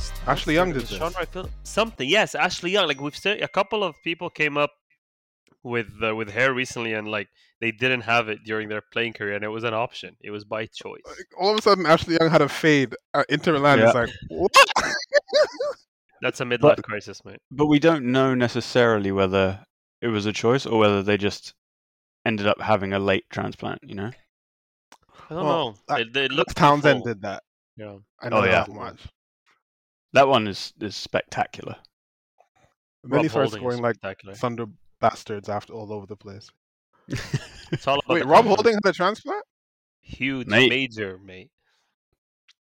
[0.00, 0.28] announced.
[0.28, 1.16] Ashley Young did Sean this.
[1.16, 1.54] Wright Phillips.
[1.62, 2.86] Something, yes, Ashley Young.
[2.88, 4.70] Like we've seen a couple of people came up
[5.62, 7.28] with uh, with hair recently, and like
[7.60, 10.16] they didn't have it during their playing career, and it was an option.
[10.22, 11.02] It was by choice.
[11.38, 12.94] All of a sudden, Ashley Young had a fade.
[13.14, 13.88] Uh, Inter Milan Yeah.
[13.88, 14.52] is like, what?
[16.22, 17.38] That's a midlife crisis, mate.
[17.50, 19.64] But we don't know necessarily whether
[20.02, 21.54] it was a choice or whether they just
[22.26, 23.78] ended up having a late transplant.
[23.82, 24.10] You know.
[25.30, 25.76] I don't Well, know.
[25.88, 27.06] that- It, it looks Townsend full.
[27.06, 27.42] did that.
[27.76, 27.96] Yeah.
[28.20, 28.74] I know Oh, that yeah.
[28.74, 29.00] much.
[30.12, 31.76] That one is is spectacular.
[33.02, 33.96] And then Rob he started scoring like
[34.36, 34.66] thunder
[35.00, 36.48] bastards after all over the place.
[37.72, 38.56] It's all about Wait, the Rob confidence.
[38.56, 39.44] Holding had a transplant?
[40.02, 40.68] huge, Mate.
[40.70, 41.50] major, mate.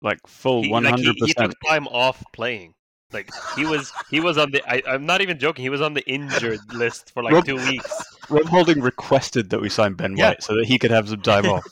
[0.02, 1.52] like full He, one like, hundred he, he percent.
[1.52, 2.74] took time off playing.
[3.12, 4.60] Like he was, he was on the.
[4.70, 5.62] I, I'm not even joking.
[5.62, 7.90] He was on the injured list for like Rob- two weeks.
[8.28, 10.30] Rob Holding requested that we sign Ben Yeah.
[10.30, 11.64] White so that he could have some time off.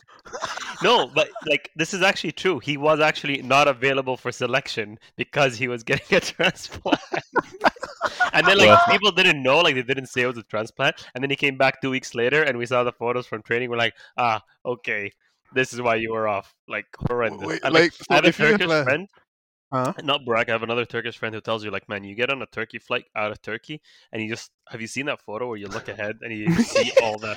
[0.83, 2.59] No, but like this is actually true.
[2.59, 7.01] He was actually not available for selection because he was getting a transplant.
[8.33, 11.07] and then like Well- people didn't know, like they didn't say it was a transplant.
[11.15, 13.71] And then he came back two weeks later, and we saw the photos from training.
[13.71, 15.13] We're like, ah, okay,
[15.55, 16.55] this is why you were off.
[16.69, 17.47] Like horrendous.
[17.47, 19.09] Wait, And, like, like, so I have a if you get Turkish the- friend.
[19.73, 19.93] Huh?
[20.05, 20.49] Not Barack.
[20.49, 22.79] I have another Turkish friend who tells you, like, man, you get on a turkey
[22.79, 25.89] flight out of Turkey, and you just have you seen that photo where you look
[25.89, 27.37] ahead and you see all the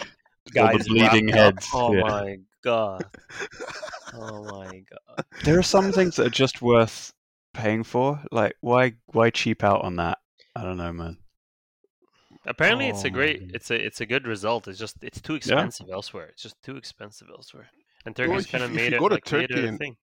[0.54, 1.56] guys bleeding wrapped up?
[1.56, 2.02] heads, Oh yeah.
[2.02, 3.06] my god!
[4.14, 5.26] Oh my god!
[5.44, 7.14] There are some things that are just worth
[7.54, 8.20] paying for.
[8.32, 10.18] Like why why cheap out on that?
[10.56, 11.18] I don't know, man.
[12.48, 14.68] Apparently, it's oh a Oh great, it's a, it's a good result.
[14.68, 16.28] It's just, it's too expensive elsewhere.
[16.28, 17.68] It's just too expensive elsewhere.
[18.06, 19.68] And Well, Turkey's if- kind of made it go to like made it Turkey a
[19.68, 19.96] and- thing.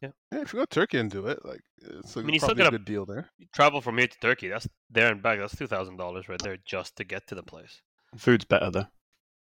[0.00, 2.40] Yeah, if you go to Turkey and do it, like it's a, I mean, you
[2.40, 3.28] still probably a good deal there.
[3.54, 4.48] Travel from here to Turkey.
[4.48, 5.38] That's there and back.
[5.38, 7.82] That's two thousand dollars right there just to get to the place.
[8.16, 8.86] Food's better though.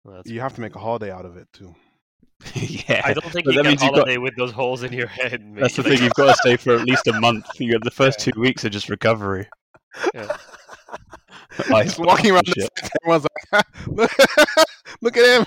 [0.05, 1.75] Well, You have to make a holiday out of it too.
[2.55, 3.03] yeah.
[3.05, 4.93] I don't think But you that can means you've got- holiday with those holes in
[4.93, 5.45] your head.
[5.45, 5.61] Mate.
[5.63, 6.03] That's the Like, thing.
[6.03, 7.47] You've got to stay for at least a month.
[7.59, 9.47] You got the first two weeks are just recovery.
[10.15, 10.37] yeah.
[11.73, 12.71] I Just walking around the shit.
[12.79, 14.11] city, everyone's like, look,
[15.03, 15.47] look at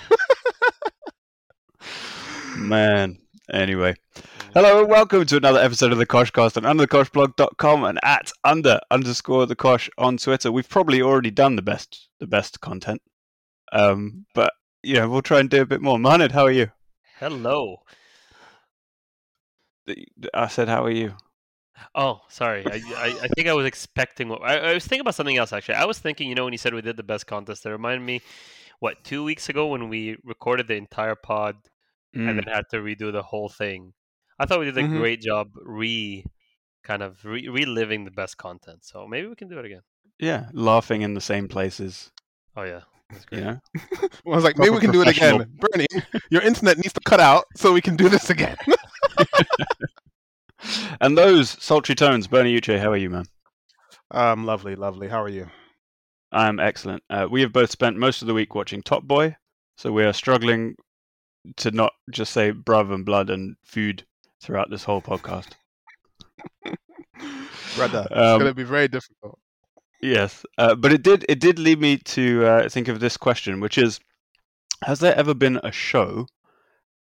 [2.56, 3.18] Man.
[3.52, 3.94] Anyway.
[4.54, 9.44] Hello and welcome to another episode of the Koshcast on underthekoshblog.com and at under underscore
[9.46, 10.50] the Kosh on Twitter.
[10.50, 13.02] We've probably already done the best the best content.
[13.72, 15.98] Um but yeah, we'll try and do a bit more.
[15.98, 16.70] Mohamed, how are you?
[17.18, 17.82] Hello.
[20.34, 21.16] I said how are you?
[21.94, 22.68] Oh, sorry.
[22.70, 24.28] I, I, I think I was expecting.
[24.28, 25.74] What, I, I was thinking about something else actually.
[25.76, 28.04] I was thinking, you know, when you said we did the best contest, it reminded
[28.04, 28.20] me,
[28.80, 31.56] what two weeks ago when we recorded the entire pod
[32.26, 33.94] and Mm, then had to redo the whole thing.
[34.38, 34.84] I thought we did a Mhm.
[34.84, 36.24] great job re,
[36.84, 38.84] kind of re- reliving the best content.
[38.84, 39.82] So maybe we can do it again.
[40.18, 42.10] yeah, laughing in the same places,
[42.56, 42.80] Oh yeah,
[43.12, 43.44] you great.
[43.44, 43.60] know.
[44.02, 45.46] I was like, maybe we can do it again.
[45.58, 45.86] Bernie,
[46.30, 48.56] your internet needs to cut out so we can do this again.
[51.00, 53.26] And those sultry tones, Bernie Uche, how are you, man?
[54.10, 55.06] um, lovely, lovely.
[55.08, 55.48] How are you?
[56.32, 57.04] I'm excellent.
[57.08, 59.36] Uh, we have both spent most of the week watching Top Boy,
[59.76, 60.74] so we are struggling
[61.58, 64.04] to not just say bruv and blood and food
[64.42, 65.50] throughout this whole podcast.
[67.76, 69.38] Brother, it's Um, gonna be very difficult.
[70.00, 73.60] Yes, uh, but it did it did lead me to uh, think of this question,
[73.60, 73.98] which is:
[74.84, 76.26] Has there ever been a show,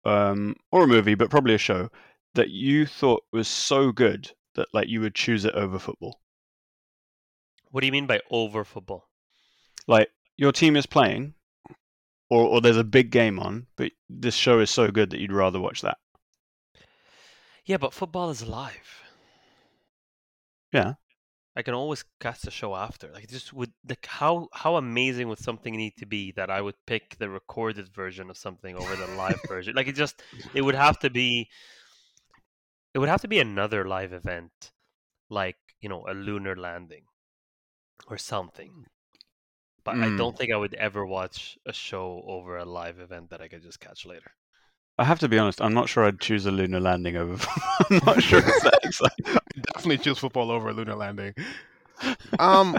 [0.06, 1.90] um, or a movie, but probably a show
[2.36, 6.22] that you thought was so good that like you would choose it over football?
[7.72, 9.10] What do you mean by over football?
[9.88, 11.34] Like your team is playing,
[12.30, 15.34] or or there's a big game on, but this show is so good that you'd
[15.34, 15.98] rather watch that.
[17.66, 19.04] Yeah, but football is live.
[20.72, 20.94] Yeah.
[21.56, 23.12] I can always cast a show after.
[23.14, 26.76] Like, just would like how how amazing would something need to be that I would
[26.86, 29.76] pick the recorded version of something over the live version?
[29.76, 30.22] Like, it just
[30.54, 31.50] it would have to be
[32.96, 34.72] it would have to be another live event,
[35.30, 37.06] like you know a lunar landing
[38.08, 38.88] or something.
[39.86, 40.18] But I Mm.
[40.18, 43.62] don't think I would ever watch a show over a live event that I could
[43.64, 44.36] just catch later.
[44.98, 45.62] I have to be honest.
[45.62, 47.46] I'm not sure I'd choose a lunar landing over.
[47.90, 49.40] I'm not sure it's that exciting.
[49.74, 51.34] Definitely choose football over a lunar landing.
[52.40, 52.78] Um,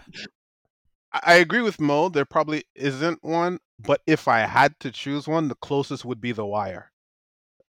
[1.12, 2.08] I agree with Mo.
[2.08, 6.32] There probably isn't one, but if I had to choose one, the closest would be
[6.32, 6.90] The Wire.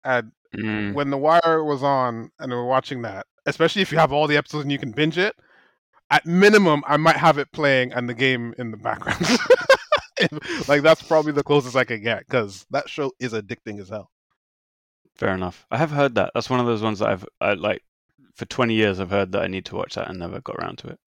[0.03, 0.93] And Mm.
[0.93, 4.27] when The Wire was on and we were watching that, especially if you have all
[4.27, 5.33] the episodes and you can binge it,
[6.09, 9.25] at minimum, I might have it playing and the game in the background.
[10.67, 14.10] like that's probably the closest I could get because that show is addicting as hell.
[15.15, 15.65] Fair enough.
[15.69, 16.31] I have heard that.
[16.33, 17.83] That's one of those ones that I've I, like
[18.35, 18.99] for 20 years.
[18.99, 20.99] I've heard that I need to watch that and never got around to it.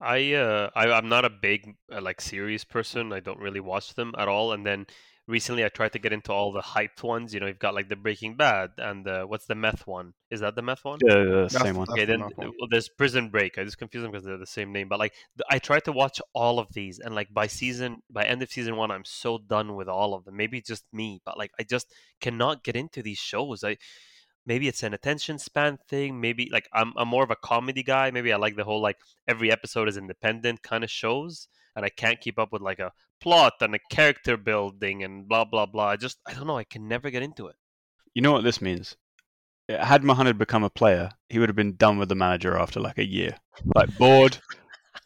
[0.00, 3.12] I uh I, I'm not a big uh, like series person.
[3.12, 4.52] I don't really watch them at all.
[4.52, 4.86] And then
[5.26, 7.32] recently I tried to get into all the hyped ones.
[7.32, 10.14] You know, you've got like the Breaking Bad and the what's the meth one?
[10.30, 10.98] Is that the meth one?
[11.06, 11.88] Yeah, the That's- same one.
[11.90, 13.56] Okay, then meth well, there's Prison Break.
[13.58, 14.88] I just confuse them because they're the same name.
[14.88, 15.14] But like,
[15.50, 18.76] I tried to watch all of these, and like by season, by end of season
[18.76, 20.36] one, I'm so done with all of them.
[20.36, 23.64] Maybe it's just me, but like, I just cannot get into these shows.
[23.64, 23.76] I
[24.46, 26.20] maybe it's an attention span thing.
[26.20, 28.10] Maybe like I'm I'm more of a comedy guy.
[28.10, 31.88] Maybe I like the whole like every episode is independent kind of shows, and I
[31.88, 32.92] can't keep up with like a
[33.24, 35.88] plot and a character building and blah blah blah.
[35.88, 36.58] I just I don't know.
[36.58, 37.56] I can never get into it.
[38.14, 38.96] You know what this means?
[39.68, 42.98] Had Mohamed become a player, he would have been done with the manager after like
[42.98, 43.36] a year.
[43.74, 44.36] Like bored.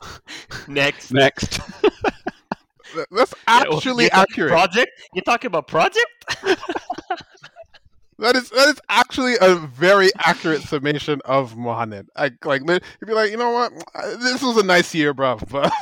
[0.69, 1.13] Next.
[1.13, 1.61] Next.
[2.93, 4.51] Th- That's Yeah, well, actually you're accurate.
[4.51, 4.91] Project?
[5.15, 6.07] You're talking about project?
[8.21, 12.09] That is that is actually a very accurate summation of Mohamed.
[12.17, 13.73] I like li- you'd be like, you know what,
[14.19, 15.73] this was a nice year, bro, but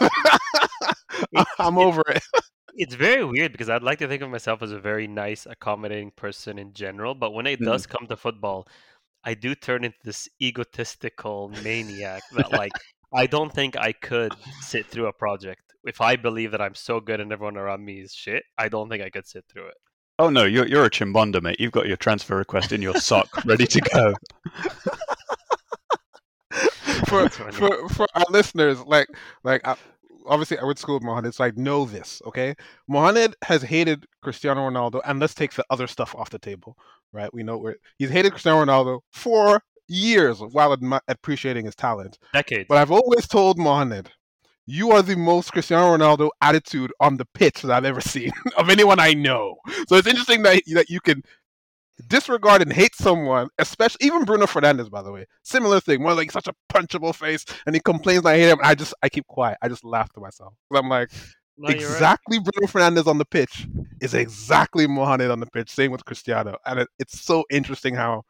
[1.59, 2.23] I'm over it.
[2.75, 6.11] it's very weird because I'd like to think of myself as a very nice, accommodating
[6.11, 7.67] person in general, but when it Mm.
[7.67, 8.67] does come to football,
[9.25, 12.73] I do turn into this egotistical maniac that like
[13.15, 14.33] I don't think I could
[14.63, 15.63] sit through a project.
[15.85, 18.89] If I believe that I'm so good and everyone around me is shit, I don't
[18.89, 19.75] think I could sit through it.
[20.19, 21.61] oh no, you're you're a chimbonda, mate.
[21.61, 24.15] You've got your transfer request in your sock, ready to go.
[27.09, 29.09] for for for our listeners, like
[29.45, 29.67] like
[30.29, 32.23] obviously I went to school with Mohamed, so I know this.
[32.27, 32.55] Okay,
[32.89, 36.77] Mohamed has hated Cristiano Ronaldo, and let's take the other stuff off the table,
[37.13, 37.33] right?
[37.33, 42.19] We know where he's hated Cristiano Ronaldo for years while admi- appreciating his talent.
[42.33, 42.67] Decades.
[42.69, 44.11] But I've always told Mohamed,
[44.67, 48.69] you are the most Cristiano Ronaldo attitude on the pitch that I've ever seen of
[48.69, 49.57] anyone I know.
[49.89, 51.23] So it's interesting that that you can
[52.09, 55.27] disregard and hate someone, especially even Bruno Fernandes, by the way.
[55.43, 58.59] Similar thing, more like such a punchable face, and he complains that I hate him.
[58.63, 59.59] I just I keep quiet.
[59.63, 60.55] I just laugh to myself.
[60.75, 61.11] I'm like,
[61.57, 61.95] No, you're right.
[61.95, 63.67] exactly Bruno Fernandes on the pitch
[64.01, 65.71] is exactly Mohamed on the pitch.
[65.71, 68.23] Same with Cristiano, and it, it's so interesting how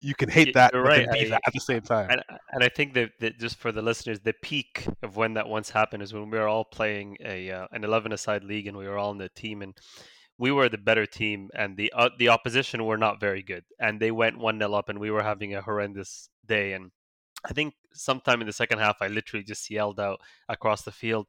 [0.00, 1.10] you can hate that right.
[1.10, 2.08] be I- that at the same time.
[2.10, 2.22] And,
[2.52, 5.70] and I think that, that just for the listeners, the peak of when that once
[5.70, 8.86] happened is when we were all playing a uh, an eleven aside league, and we
[8.86, 9.74] were all in the team, and
[10.38, 14.00] we were the better team, and the uh, the opposition were not very good, and
[14.00, 16.90] they went one 0 up, and we were having a horrendous day, and
[17.44, 21.26] I think sometime in the second half, I literally just yelled out across the field,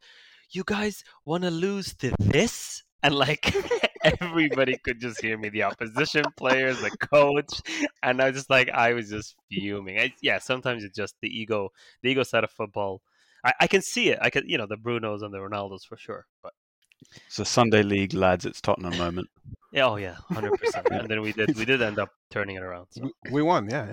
[0.52, 3.56] "You guys want to lose to this?" And like
[4.04, 7.62] everybody could just hear me, the opposition players, the coach,
[8.04, 10.00] and I was just like, I was just fuming.
[10.00, 11.70] I, yeah, sometimes it's just the ego,
[12.04, 13.02] the ego side of football.
[13.44, 14.20] I, I can see it.
[14.22, 16.28] I can, you know, the Brunos and the Ronaldos for sure.
[16.44, 16.54] But
[17.28, 18.46] It's a Sunday league, lads.
[18.46, 19.30] It's Tottenham moment.
[19.72, 20.88] yeah, oh yeah, hundred percent.
[20.92, 22.88] And then we did, we did end up turning it around.
[22.92, 23.02] So.
[23.26, 23.88] We, we won, yeah,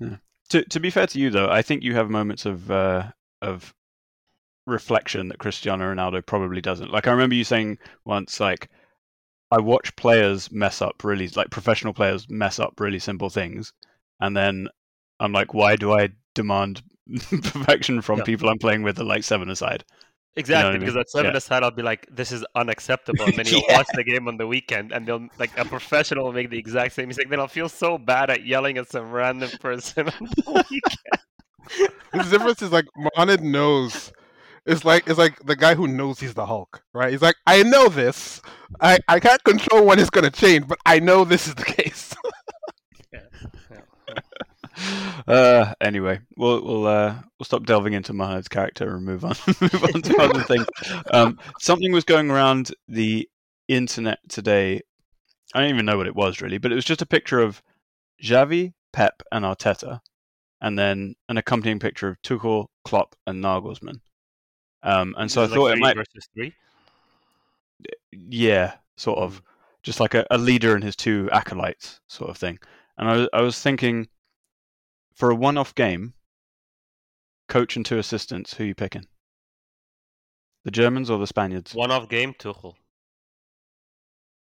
[0.00, 0.16] yeah.
[0.50, 3.72] To to be fair to you though, I think you have moments of uh, of
[4.66, 6.90] reflection that Cristiano Ronaldo probably doesn't.
[6.92, 8.68] Like I remember you saying once, like
[9.50, 13.72] I watch players mess up really, like professional players mess up really simple things,
[14.20, 14.68] and then
[15.20, 16.82] I'm like, why do I demand
[17.30, 18.24] perfection from Yeah.
[18.24, 19.84] people I'm playing with at like seven aside?
[20.36, 20.96] Exactly, what I because mean?
[20.96, 21.34] at seven Yeah.
[21.34, 23.70] aside, I'll be like, "This is unacceptable," and then you'll Yeah.
[23.70, 26.94] watch the game on the weekend, and they'll like a professional will make the exact
[26.94, 27.28] same mistake.
[27.30, 31.90] Then I'll feel so bad at yelling at some random person on the weekend.
[32.12, 34.12] the difference is like Mohamed knows.
[34.66, 37.10] It's like it's like the guy who knows he's the Hulk, right?
[37.10, 38.40] He's like, I know this.
[38.80, 42.14] I, I can't control when it's gonna change, but I know this is the case.
[45.26, 49.84] Uh, anyway, we'll we'll uh, we'll stop delving into Mahmoud's character and move on move
[49.84, 50.66] on to other things.
[51.12, 53.28] Um, something was going around the
[53.68, 54.80] internet today.
[55.54, 57.62] I don't even know what it was really, but it was just a picture of
[58.22, 60.00] Xavi, Pep, and Arteta,
[60.60, 64.00] and then an accompanying picture of Tuchel, Klopp, and Nagelsmann.
[64.82, 66.54] Um, and so I like, thought it might, versus three.
[68.10, 69.42] yeah, sort of,
[69.82, 72.58] just like a, a leader and his two acolytes, sort of thing.
[72.98, 74.08] And I was, I was thinking,
[75.14, 76.14] for a one-off game,
[77.48, 79.06] coach and two assistants, who are you picking?
[80.64, 81.74] The Germans or the Spaniards?
[81.74, 82.74] One-off game, Tuchel.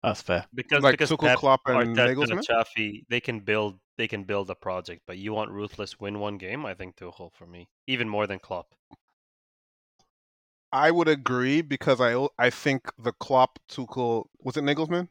[0.02, 0.46] That's fair.
[0.54, 4.24] Because like because Tuchel, Pep, Klopp, and Arteta, and Xavi, they can build they can
[4.24, 6.64] build a project, but you want ruthless win one game.
[6.64, 8.74] I think Tuchel for me, even more than Klopp.
[10.72, 15.08] I would agree because I I think the Klopp, Tuchel, was it Nagelsmann?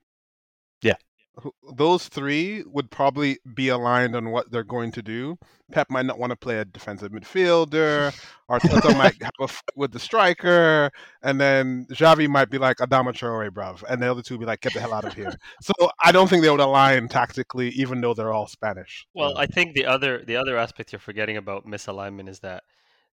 [1.37, 1.41] Yeah.
[1.43, 5.37] Who- Those three would probably be aligned on what they're going to do.
[5.71, 8.11] Pep might not want to play a defensive midfielder.
[8.49, 10.89] Arteta might have a fight with the striker,
[11.21, 14.61] and then Xavi might be like Adama Traore, bruv, and the other two be like,
[14.61, 15.33] get the hell out of here.
[15.61, 19.05] so I don't think they would align tactically, even though they're all Spanish.
[19.13, 22.63] Well, So- I think the other the other aspect you're forgetting about misalignment is that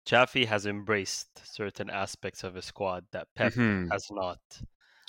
[0.05, 3.89] Xavi has embraced certain aspects of his squad that Pep Mhm.
[3.91, 4.39] has not.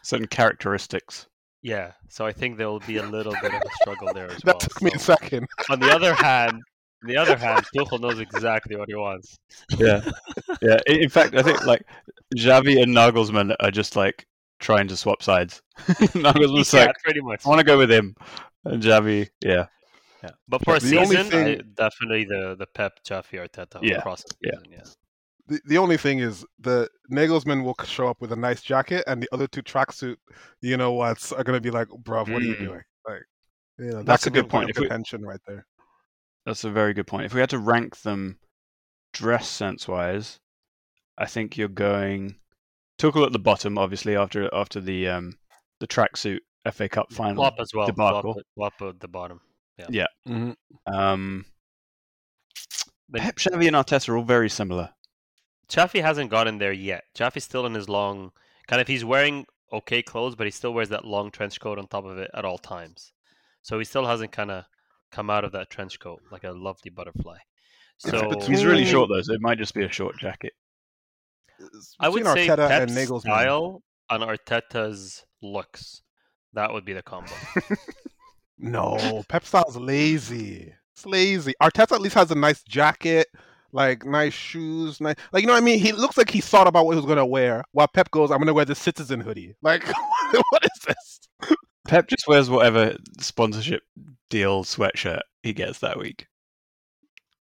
[0.04, 1.26] Certain characteristics.
[1.62, 4.38] Yeah, so I think there will be a little bit of a struggle there as
[4.42, 4.58] That well.
[4.58, 5.46] took me a second.
[5.70, 6.62] on the other hand, on
[7.08, 9.38] the other hand, Tuchel knows exactly what he wants.
[9.78, 10.02] Yeah,
[10.62, 10.78] yeah.
[10.86, 11.82] In in fact, I think like
[12.36, 14.26] Xavi and Nagelsmann are just like
[14.60, 15.62] trying to swap sides.
[15.88, 17.44] Nagelsmann's yeah, like, pretty much.
[17.44, 18.14] I want to go with him,
[18.64, 19.66] and Xavi, yeah,
[20.22, 20.30] Yeah.
[20.48, 24.22] But for a The only season, I, definitely the the Pep, Xavi, Arteta Yeah, across
[24.24, 24.50] the yeah.
[24.58, 24.72] season.
[24.72, 24.84] Yeah.
[25.48, 29.20] The, the only thing is the Nagelsmann will show up with a nice jacket, and
[29.22, 30.16] the other two tracksuit,
[30.60, 32.58] you know what's are gonna be like, bruv, what are you Mm.
[32.64, 32.82] doing?
[33.08, 33.22] Like,
[33.78, 34.62] you know, That's that's a a good good point.
[34.66, 35.66] point If of we- contention right there.
[36.46, 37.26] that's a very good point.
[37.26, 38.38] If we had to rank them
[39.12, 40.38] dress sense wise,
[41.18, 42.36] I think you're going
[42.98, 45.38] Tuchel at the bottom, obviously after after the um
[45.80, 46.38] the tracksuit
[46.70, 47.34] FA Cup final.
[47.34, 47.86] Klopp as well.
[47.86, 48.34] debacle.
[48.54, 49.40] Klopp, Klopp at the bottom.
[49.80, 50.52] Mm-hmm.
[50.94, 51.44] Um,
[53.08, 54.90] Then Pep, Xavi, and Arteta are all very similar.
[55.68, 57.04] Xavi hasn't gotten there yet.
[57.16, 58.32] Xavi's still in his long
[58.66, 61.86] kind of he's wearing okay clothes, but he still wears that long trench coat on
[61.86, 63.12] top of it at all times.
[63.62, 64.64] So he still hasn't kind of
[65.10, 67.38] come out of that trench coat like a lovely butterfly.
[67.98, 70.52] So between- He's really short though, so it might just be a short jacket.
[72.00, 73.20] I would Between say Arteta Pep's and Nagelsmann.
[73.20, 76.02] style and Arteta's looks.
[76.54, 77.30] That would be the combo.
[78.58, 80.72] No, Pep style's lazy.
[80.94, 81.52] It's lazy.
[81.60, 83.26] Arteta at least has a nice jacket,
[83.72, 85.16] like nice shoes, nice.
[85.32, 85.78] Like you know what I mean?
[85.78, 87.64] He looks like he thought about what he was gonna wear.
[87.72, 89.84] While Pep goes, "I'm gonna wear the citizen hoodie." Like,
[90.50, 91.56] what is this?
[91.86, 93.82] Pep just wears whatever sponsorship
[94.30, 96.26] deal sweatshirt he gets that week.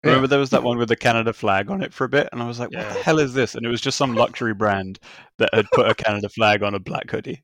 [0.02, 0.10] Yeah.
[0.10, 2.42] Remember there was that one with the Canada flag on it for a bit, and
[2.42, 4.98] I was like, "What the hell is this?" And it was just some luxury brand
[5.38, 7.42] that had put a Canada flag on a black hoodie.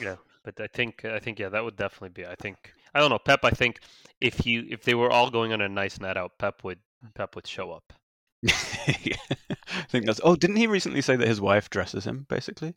[0.00, 2.26] Yeah, but I think I think yeah, that would definitely be.
[2.26, 3.40] I think I don't know Pep.
[3.44, 3.80] I think
[4.20, 7.14] if you if they were all going on a nice night out, Pep would mm.
[7.14, 7.92] Pep would show up.
[8.48, 10.20] I think that's.
[10.24, 12.26] Oh, didn't he recently say that his wife dresses him?
[12.28, 12.74] Basically,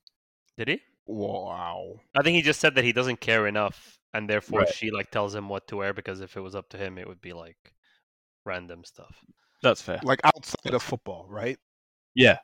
[0.57, 0.81] Did he?
[1.07, 1.99] Wow.
[2.15, 4.69] I think he just said that he doesn't care enough, and therefore Right.
[4.73, 7.07] she like tells him what to wear because if it was up to him, it
[7.07, 7.57] would be like
[8.45, 9.23] random stuff.
[9.63, 9.99] that's fair.
[10.03, 11.57] Like outside of football, right?
[12.13, 12.37] Yeah,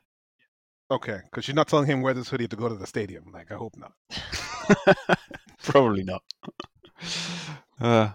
[0.92, 3.24] Okay, because she's not telling him wear this hoodie to go to the stadium.
[3.32, 3.92] Like, I hope not.
[5.62, 6.22] probably not.
[7.82, 8.10] Uh,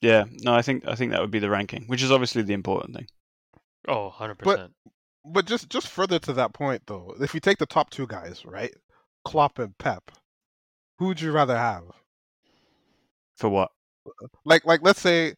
[0.00, 2.54] yeah, no, I think I think that would be the ranking, which is obviously the
[2.54, 3.06] important thing.
[3.86, 4.72] Oh, 100 percent.
[5.24, 8.44] But just just further to that point, though, if you take the top two guys,
[8.44, 8.74] right,
[9.24, 10.10] Klopp and Pep,
[10.98, 11.84] who would you rather have?
[13.36, 13.70] For what?
[14.44, 15.34] Like, like let's say,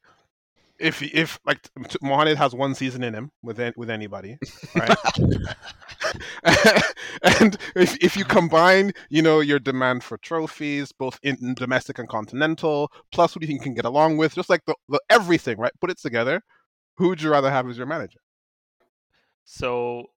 [0.78, 1.68] if if like
[2.00, 4.38] Mohamed has one season in him with with anybody,
[4.74, 4.96] right?
[7.40, 12.08] and if if you combine, you know, your demand for trophies, both in domestic and
[12.08, 15.00] continental, plus who do you think you can get along with, just like the, the
[15.10, 15.72] everything, right?
[15.80, 16.42] Put it together.
[16.96, 18.20] Who would you rather have as your manager?
[19.44, 20.10] So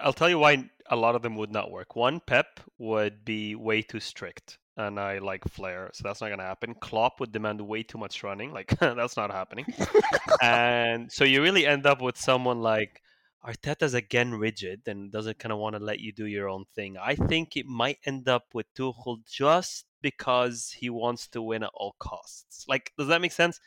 [0.00, 1.96] I'll tell you why a lot of them would not work.
[1.96, 6.38] One, Pep would be way too strict, and I like flair, so that's not going
[6.38, 6.74] to happen.
[6.80, 9.66] Klopp would demand way too much running, like that's not happening.
[10.42, 13.02] and so you really end up with someone like
[13.44, 16.96] Arteta's again rigid and doesn't kind of want to let you do your own thing.
[16.96, 21.70] I think it might end up with Tuchel just because he wants to win at
[21.74, 22.64] all costs.
[22.68, 23.60] Like, does that make sense?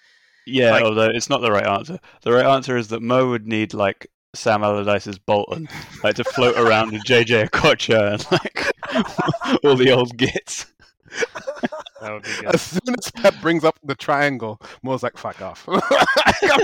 [0.47, 1.99] Yeah, Like- although it's not the right answer.
[2.21, 5.67] The right answer is that Mo would need like Sam Allardyce's Bolton,
[6.03, 10.65] like to float around with JJ Okocha and like all the old gits.
[12.05, 12.53] That would be good.
[12.53, 15.81] As soon as Pep brings up the triangle, Mo's like, "Fuck off." Come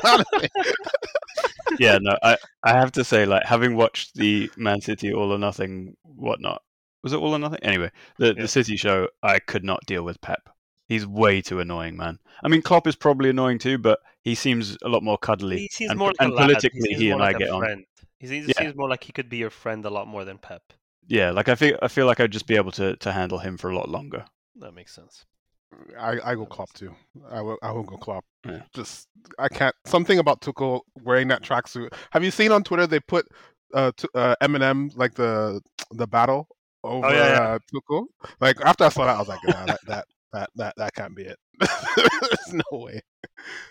[0.03, 0.73] out of here.
[1.79, 5.39] Yeah, no, I I have to say, like having watched the Man City All or
[5.39, 6.61] Nothing whatnot,
[7.03, 7.59] was it All or Nothing?
[7.63, 8.41] Anyway, the Yeah.
[8.43, 10.49] the City show, I could not deal with Pep.
[10.87, 12.19] He's way too annoying, man.
[12.43, 15.59] I mean, Klopp is probably annoying too, but he seems a lot more cuddly.
[15.59, 17.39] He seems and, more like and a politically, seems he more and like I a
[17.39, 17.85] get on.
[18.19, 18.59] He seems, Yeah.
[18.59, 20.61] seems more like he could be your friend a lot more than Pep.
[21.07, 23.57] Yeah, like I feel I feel like I'd just be able to to handle him
[23.57, 24.25] for a lot longer.
[24.57, 25.25] That makes sense.
[25.99, 26.93] I, I go Klopp too.
[27.29, 28.25] I will I will go Klopp.
[28.45, 28.61] Yeah.
[28.73, 29.07] Just
[29.39, 29.75] I can't.
[29.85, 31.93] Something about Tuchel wearing that tracksuit.
[32.11, 33.25] Have you seen on Twitter they put
[33.73, 35.61] uh, t- uh Eminem like the
[35.91, 36.47] the battle
[36.83, 37.41] over Oh, yeah, yeah.
[37.41, 38.05] Uh, Tuchel?
[38.39, 41.15] Like after I saw that, I was like, nah, that, that that that that can't
[41.15, 41.37] be it.
[41.59, 43.01] There's no way.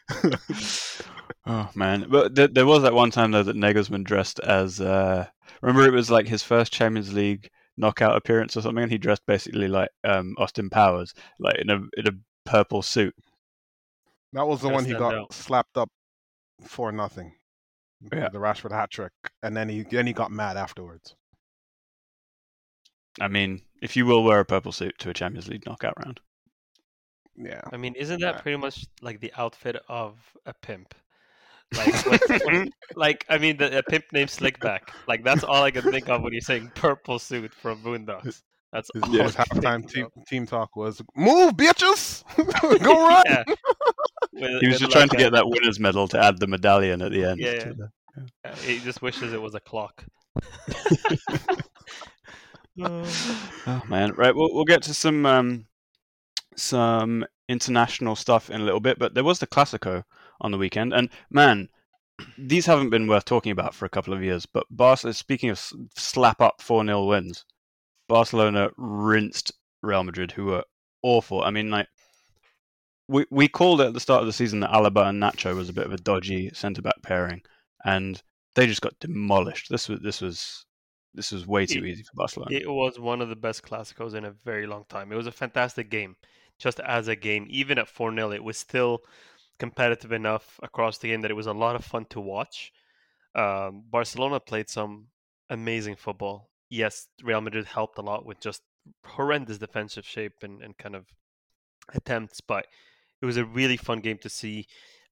[1.46, 4.80] Oh man, but th- there was that one time though that Nagelsmann dressed as.
[4.80, 5.26] Uh,
[5.62, 9.24] remember, it was like his first Champions League knockout appearance or something, and he dressed
[9.26, 12.12] basically like um, Austin Powers, like in a in a
[12.44, 13.14] purple suit.
[14.32, 15.32] That was the one he got out.
[15.32, 15.90] slapped up
[16.66, 17.34] for nothing.
[18.12, 18.28] Yeah.
[18.30, 19.12] The Rashford hat trick,
[19.42, 21.14] and then he then he got mad afterwards.
[23.20, 26.20] I mean, if you will wear a purple suit to a Champions League knockout round,
[27.36, 27.60] Yeah.
[27.72, 28.40] I mean, isn't that Yeah.
[28.40, 30.94] pretty much like the outfit of a pimp?
[31.76, 34.80] Like, what- what- like I mean, the, a pimp named Slickback.
[35.06, 38.42] Like that's all I can think of when you're saying purple suit from Boondocks.
[38.72, 42.22] That's His, all his halftime team, team talk was, "Move, bitches,
[42.82, 43.42] go run." Yeah.
[44.32, 46.38] With- He was with just trying like to a- get that winner's medal to add
[46.38, 47.40] the medallion at the end.
[47.40, 47.72] Yeah, to yeah.
[47.76, 50.04] the- uh, He just wishes it was a clock.
[52.78, 54.34] Oh man, right.
[54.34, 55.66] We'll we'll get to some um,
[56.56, 60.04] some international stuff in a little bit, but there was the Clásico
[60.40, 61.68] on the weekend, and man,
[62.38, 64.46] these haven't been worth talking about for a couple of years.
[64.46, 65.58] But Barcelona, speaking of
[65.96, 67.44] slap up four 0 wins,
[68.08, 70.64] Barcelona rinsed Real Madrid, who were
[71.02, 71.42] awful.
[71.42, 71.88] I mean, like
[73.08, 75.68] we we called it at the start of the season that Alaba and Nacho was
[75.68, 77.42] a bit of a dodgy centre back pairing,
[77.84, 78.22] and
[78.54, 79.68] they just got demolished.
[79.70, 80.64] This was this was
[81.14, 82.56] this was way too It- easy for Barcelona.
[82.56, 85.10] It was one of the best Clásicos in a very long time.
[85.12, 86.16] It was a fantastic game.
[86.58, 89.00] Just as a game, even at 4 0, it was still
[89.60, 92.72] competitive enough across the game that it was a lot of fun to watch.
[93.34, 95.06] Um, Barcelona played some
[95.48, 96.50] amazing football.
[96.68, 98.62] Yes, Real Madrid helped a lot with just
[99.04, 101.04] horrendous defensive shape and, and kind of
[101.94, 102.66] attempts, but
[103.20, 104.66] it was a really fun game to see.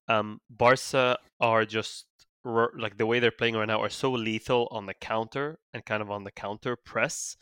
[0.09, 2.07] Um, Barca are just
[2.45, 6.01] like the way they're playing right now are so lethal on the counter and kind
[6.01, 7.37] of on the counter press.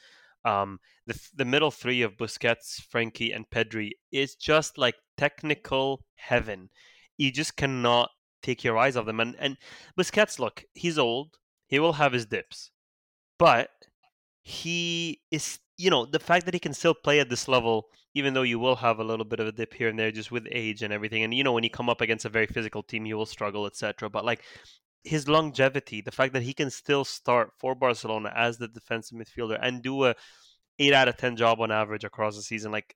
[0.45, 6.71] Um, the the middle three of Busquets, Frenkie, and Pedri is just like technical heaven.
[7.17, 8.11] You just cannot
[8.43, 9.21] take your eyes off them.
[9.21, 9.57] And and
[9.99, 11.37] Busquets, look, he's old.
[11.67, 12.71] He will have his dips,
[13.39, 13.71] but
[14.43, 18.33] he is you know the fact that he can still play at this level even
[18.33, 20.47] though you will have a little bit of a dip here and there just with
[20.53, 23.05] age and everything and you know when you come up against a very physical team
[23.05, 24.43] you will struggle etc but like
[25.03, 29.59] his longevity the fact that he can still start for barcelona as the defensive midfielder
[29.61, 30.15] and do a
[30.79, 32.95] 8 out of 10 job on average across the season like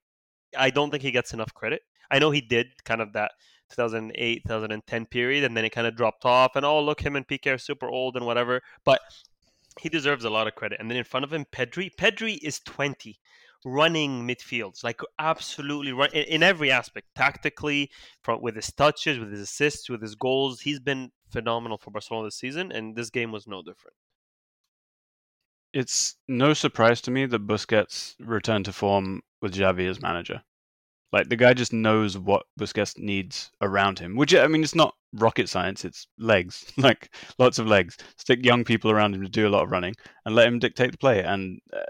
[0.57, 3.33] i don't think he gets enough credit i know he did kind of that
[3.71, 7.27] 2008 2010 period and then it kind of dropped off and oh look him and
[7.27, 9.01] Piqué are super old and whatever but
[9.79, 10.81] he deserves a lot of credit.
[10.81, 11.91] And then in front of him, Pedri.
[11.95, 13.19] Pedri is 20,
[13.65, 17.91] running midfields, like absolutely run in, in every aspect, tactically,
[18.23, 20.61] from with his touches, with his assists, with his goals.
[20.61, 23.97] He's been phenomenal for Barcelona this season, and this game was no different.
[25.73, 30.43] It's no surprise to me that Busquets returned to form with Xavi as manager.
[31.13, 34.17] Like the guy just knows what Busquets needs around him.
[34.17, 35.85] Which I mean, it's not rocket science.
[35.85, 37.97] It's legs, like lots of legs.
[38.17, 39.95] Stick young people around him to do a lot of running
[40.25, 41.23] and let him dictate the play.
[41.23, 41.81] And uh,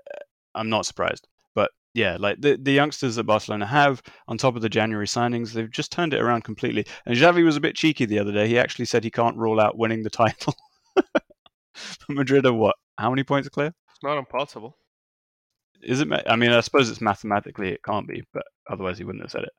[0.54, 1.28] I'm not surprised.
[1.54, 5.52] But yeah, like the the youngsters that Barcelona have on top of the January signings,
[5.52, 6.86] they've just turned it around completely.
[7.04, 8.48] And Xavi was a bit cheeky the other day.
[8.48, 10.54] He actually said he can't rule out winning the title.
[12.08, 12.76] Madrid are what?
[12.98, 13.72] How many points clear?
[13.90, 14.76] It's not impossible.
[15.82, 16.08] Is it?
[16.08, 19.30] ma- I mean, I suppose it's mathematically it can't be, but otherwise he wouldn't have
[19.30, 19.52] said it.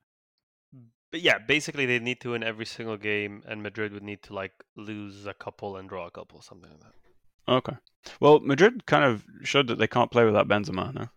[1.12, 4.34] But yeah, basically they need to win every single game, and Madrid would need to
[4.34, 7.54] like lose a couple and draw a couple, something like that.
[7.54, 7.78] Okay.
[8.20, 10.94] Well, Madrid kind of showed that they can't play without Benzema.
[10.94, 11.08] No.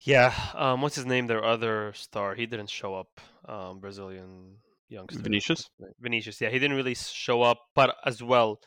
[0.00, 1.28] Yeah, um, what's his name?
[1.28, 2.34] Their other star.
[2.34, 3.20] He didn't show up.
[3.48, 4.56] Um, Brazilian
[4.88, 5.20] youngster.
[5.20, 5.70] Vinicius?
[6.00, 6.40] Vinicius.
[6.40, 8.60] Yeah, he didn't really show up, but as well,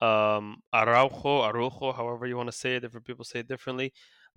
[0.00, 3.92] um, Araujo, Araujo, however you want to say it, different people say it differently.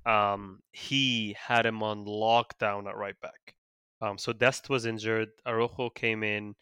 [0.06, 3.56] Um, he had him on lockdown at right back.
[4.02, 5.30] Um, so Dest was injured.
[5.46, 6.56] Araujo came in,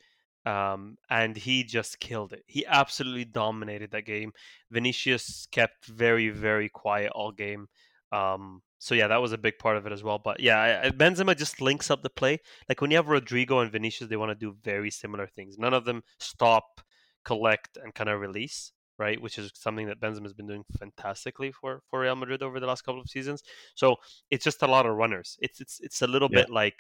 [0.45, 2.43] um, and he just killed it.
[2.47, 4.32] He absolutely dominated that game.
[4.71, 7.67] Vinicius kept very, very quiet all game.
[8.12, 10.19] Um, so yeah, that was a big part of it as well.
[10.19, 12.39] But yeah, Benzema just links up the play.
[12.69, 15.58] Like when you have Rodrigo and Vinicius, they want to do very similar things.
[15.58, 16.82] None of them stop,
[17.25, 18.71] collect, and kind of release,
[19.04, 19.22] right?
[19.22, 22.68] Which is something that Benzema has been doing fantastically for for Real Madrid over the
[22.72, 23.44] last couple of seasons.
[23.76, 23.88] So
[24.32, 25.38] it's just a lot of runners.
[25.46, 26.39] It's it's it's a little Yeah.
[26.42, 26.80] bit like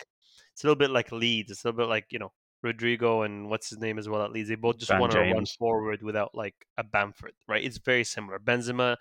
[0.53, 1.51] it's a little bit like Leeds.
[1.51, 2.31] It's a little bit like you know
[2.63, 4.49] Rodrigo and what's his name as well at Leeds.
[4.49, 7.63] They both just Van want to run forward without like a Bamford, right?
[7.63, 8.39] It's very similar.
[8.39, 8.95] Benzema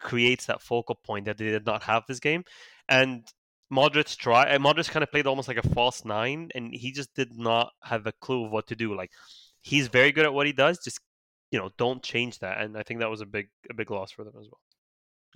[0.00, 2.42] creates that focal point that they did not have this game,
[2.88, 3.24] and
[3.72, 4.44] Modric try.
[4.52, 7.72] and Modric kind of played almost like a false nine, and he just did not
[7.82, 8.94] have a clue of what to do.
[8.94, 9.12] Like
[9.60, 10.78] he's very good at what he does.
[10.82, 11.00] Just
[11.52, 12.60] you know, don't change that.
[12.60, 14.60] And I think that was a big a big loss for them as well.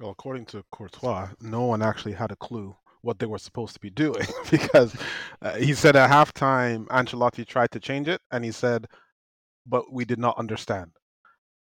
[0.00, 3.80] Well, according to Courtois, no one actually had a clue what they were supposed to
[3.80, 4.96] be doing because
[5.40, 8.86] uh, he said at halftime Ancelotti tried to change it and he said,
[9.64, 10.90] but we did not understand.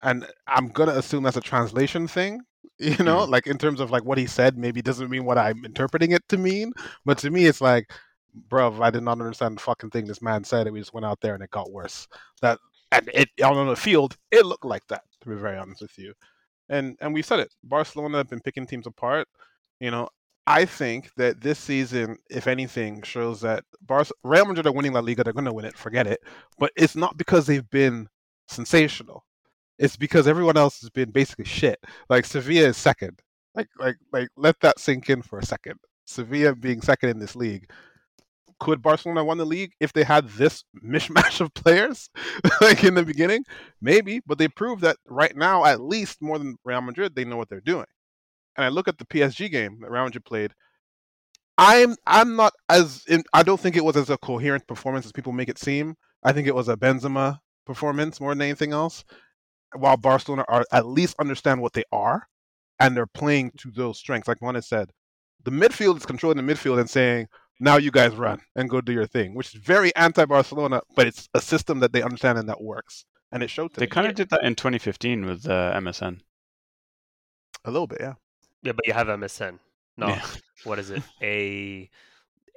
[0.01, 2.41] And I'm gonna assume that's a translation thing,
[2.79, 5.63] you know, like in terms of like what he said, maybe doesn't mean what I'm
[5.63, 6.73] interpreting it to mean.
[7.05, 7.91] But to me, it's like,
[8.49, 11.05] bruv, I did not understand the fucking thing this man said, and we just went
[11.05, 12.07] out there and it got worse.
[12.41, 12.59] That
[12.91, 15.03] and it on the field, it looked like that.
[15.21, 16.13] To be very honest with you,
[16.69, 17.53] and and we said it.
[17.63, 19.27] Barcelona have been picking teams apart.
[19.79, 20.09] You know,
[20.47, 24.99] I think that this season, if anything, shows that Bar- Real Madrid are winning La
[24.99, 25.23] Liga.
[25.23, 25.77] They're going to win it.
[25.77, 26.19] Forget it.
[26.57, 28.07] But it's not because they've been
[28.47, 29.25] sensational.
[29.77, 31.79] It's because everyone else has been basically shit.
[32.09, 33.19] Like Sevilla is second.
[33.55, 35.79] Like, like, like, let that sink in for a second.
[36.05, 37.69] Sevilla being second in this league.
[38.59, 42.09] Could Barcelona won the league if they had this mishmash of players,
[42.61, 43.45] like in the beginning?
[43.81, 47.37] Maybe, but they proved that right now, at least more than Real Madrid, they know
[47.37, 47.85] what they're doing.
[48.57, 50.53] And I look at the PSG game that Real Madrid played.
[51.57, 55.11] I'm I'm not as in, I don't think it was as a coherent performance as
[55.11, 55.95] people make it seem.
[56.23, 59.03] I think it was a Benzema performance more than anything else.
[59.75, 62.27] While Barcelona are at least understand what they are,
[62.79, 64.27] and they're playing to those strengths.
[64.27, 64.91] Like Juan said,
[65.43, 67.27] the midfield is controlling the midfield and saying,
[67.59, 71.29] "Now you guys run and go do your thing," which is very anti-Barcelona, but it's
[71.33, 73.73] a system that they understand and that works, and it showed.
[73.73, 76.21] They kind of did that in 2015 with uh, MSN.
[77.65, 78.13] A little bit, yeah.
[78.63, 79.59] Yeah, but you have MSN.
[79.97, 80.25] No, yeah.
[80.63, 81.03] what is it?
[81.21, 81.89] A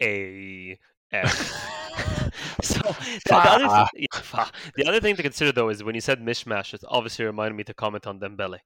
[0.00, 0.78] A
[1.12, 1.68] F.
[2.62, 2.80] so
[3.26, 6.72] the other, th- yeah, the other thing to consider though is when you said mishmash,
[6.74, 8.58] it obviously reminded me to comment on Dembele.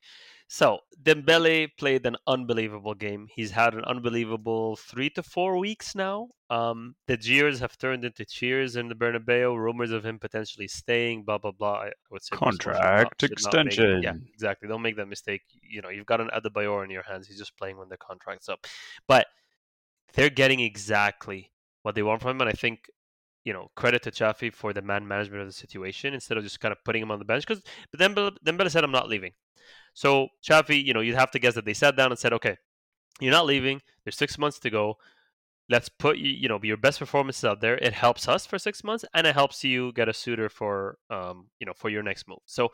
[0.48, 3.26] So Dembele played an unbelievable game.
[3.34, 6.28] He's had an unbelievable three to four weeks now.
[6.50, 9.56] Um, the jeers have turned into cheers in the Bernabeu.
[9.56, 11.24] Rumors of him potentially staying.
[11.24, 11.86] Blah blah blah.
[11.86, 13.96] I would say contract not, extension.
[13.96, 14.68] Make, yeah, exactly.
[14.68, 15.42] Don't make that mistake.
[15.68, 17.26] You know, you've got an Adebayor in your hands.
[17.26, 18.66] He's just playing when the contract's up.
[19.08, 19.26] But
[20.14, 21.50] they're getting exactly
[21.82, 22.88] what they want from him, and I think
[23.46, 26.58] you know, credit to Xavi for the man management of the situation instead of just
[26.60, 27.46] kind of putting him on the bench.
[27.46, 29.32] Because but then Dembele said, "I'm not leaving."
[29.94, 32.56] So Xavi, you know, you'd have to guess that they sat down and said, "Okay,
[33.20, 33.80] you're not leaving.
[34.04, 34.98] There's six months to go.
[35.68, 37.78] Let's put you, you know, your best performances out there.
[37.78, 41.46] It helps us for six months, and it helps you get a suitor for, um,
[41.60, 42.72] you know, for your next move." So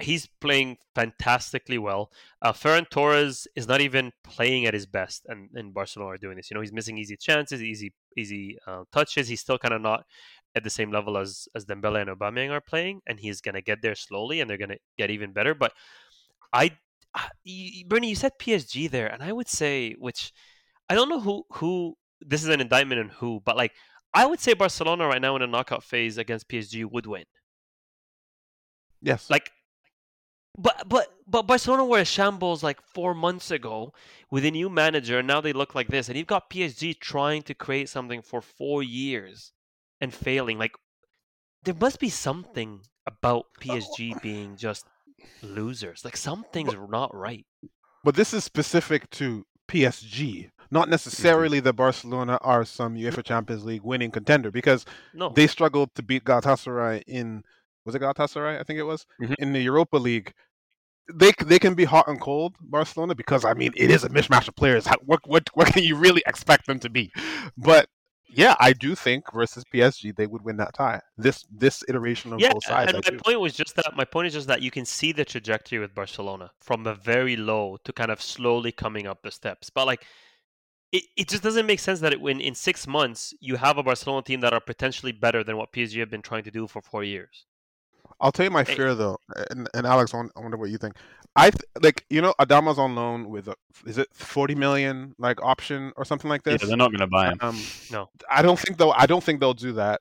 [0.00, 2.10] he's playing fantastically well.
[2.42, 6.36] Uh, Ferran Torres is not even playing at his best, and, and Barcelona are doing
[6.36, 6.50] this.
[6.50, 9.28] You know, he's missing easy chances, easy easy uh, touches.
[9.28, 10.04] He's still kind of not
[10.54, 13.62] at the same level as as Dembele and Aubameyang are playing, and he's going to
[13.62, 15.54] get there slowly, and they're going to get even better.
[15.54, 15.72] But
[16.52, 16.72] I,
[17.42, 20.32] you, Bernie, you said PSG there, and I would say, which
[20.88, 23.72] I don't know who who this is an indictment on who, but like
[24.14, 27.24] I would say Barcelona right now in a knockout phase against PSG would win.
[29.02, 29.28] Yes.
[29.28, 29.50] Like
[30.56, 33.92] but but but Barcelona were a shambles like four months ago
[34.30, 36.08] with a new manager, and now they look like this.
[36.08, 39.52] And you've got PSG trying to create something for four years
[40.00, 40.58] and failing.
[40.58, 40.72] Like
[41.64, 44.86] there must be something about PSG being just
[45.42, 46.04] losers.
[46.04, 47.46] Like something's not right.
[48.04, 50.90] But this is specific to PSG, not mm-hmm.
[50.90, 51.64] necessarily mm-hmm.
[51.64, 55.30] that Barcelona are some UEFA Champions League winning contender because no.
[55.30, 57.44] they struggled to beat Galatasaray in
[57.84, 58.58] was it Galatasaray?
[58.58, 59.34] I think it was mm-hmm.
[59.38, 60.32] in the Europa League.
[61.12, 64.48] They they can be hot and cold, Barcelona, because I mean it is a mishmash
[64.48, 64.86] of players.
[65.04, 67.12] What what what can you really expect them to be?
[67.58, 67.88] But
[68.26, 71.00] yeah, I do think versus PSG they would win that tie.
[71.16, 72.92] This this iteration of yeah, both sides.
[72.92, 73.22] And I my do.
[73.22, 75.94] point was just that my point is just that you can see the trajectory with
[75.94, 79.70] Barcelona from a very low to kind of slowly coming up the steps.
[79.70, 80.04] But like
[80.90, 83.82] it, it just doesn't make sense that it, when in six months you have a
[83.82, 86.80] Barcelona team that are potentially better than what PSG have been trying to do for
[86.80, 87.46] four years.
[88.24, 89.18] I'll tell you my fear though,
[89.50, 90.96] and, and Alex, I wonder what you think.
[91.36, 95.42] I th- like you know Adama's on loan with a is it forty million like
[95.42, 96.62] option or something like this.
[96.62, 97.38] Yeah, they're not going to buy him.
[97.42, 97.60] Um,
[97.92, 98.92] no, I don't think though.
[98.92, 100.00] I don't think they'll do that.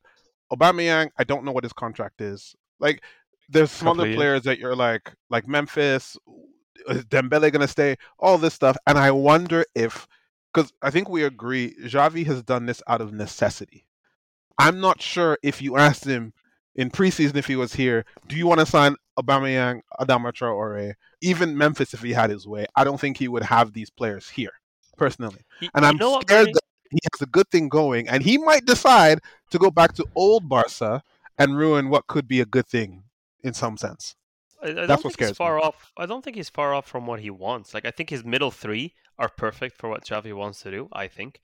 [0.54, 2.56] Aubameyang, I don't know what his contract is.
[2.80, 3.04] Like,
[3.50, 6.16] there's some other players that you're like like Memphis.
[6.88, 7.98] Is Dembele going to stay?
[8.20, 10.08] All this stuff, and I wonder if
[10.54, 13.86] because I think we agree Xavi has done this out of necessity.
[14.58, 16.32] I'm not sure if you asked him
[16.76, 21.58] in preseason if he was here, do you want to sign Aubameyang, Adama Traore, even
[21.58, 22.66] Memphis if he had his way?
[22.76, 24.52] I don't think he would have these players here,
[24.98, 25.42] personally.
[25.74, 29.20] And I'm scared that he has a good thing going, and he might decide
[29.52, 31.04] to go back to old Barca
[31.38, 33.04] and ruin what could be a good thing
[33.44, 34.16] in some sense.
[34.64, 35.64] I, I That's what scares far me.
[35.64, 35.92] off.
[35.98, 37.74] I don't think he's far off from what he wants.
[37.74, 40.90] Like I think his middle three are perfect for what Xavi wants to do.
[40.94, 41.40] I think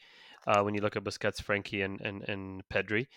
[0.48, 3.08] uh, when you look at Busquets, Frenkie, and and, and Pedri,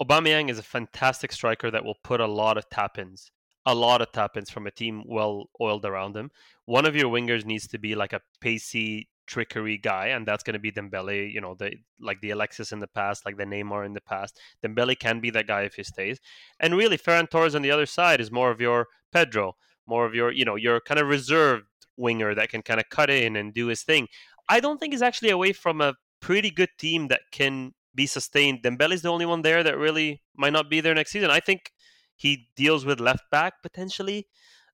[0.00, 3.30] Aubameyang is a fantastic striker that will put a lot of tap ins,
[3.66, 6.30] a lot of tap ins from a team well oiled around him.
[6.64, 10.54] One of your wingers needs to be like a pacey, trickery guy, and that's going
[10.54, 11.30] to be Dembele.
[11.30, 14.40] You know, the like the Alexis in the past, like the Neymar in the past.
[14.64, 16.18] Dembele can be that guy if he stays.
[16.58, 20.14] And really, Ferran Torres on the other side is more of your Pedro, more of
[20.14, 21.66] your you know your kind of reserved
[21.98, 24.08] winger that can kind of cut in and do his thing.
[24.48, 28.62] I don't think he's actually away from a pretty good team that can be sustained.
[28.62, 31.30] Dembele's the only one there that really might not be there next season.
[31.30, 31.72] I think
[32.16, 34.26] he deals with left back potentially.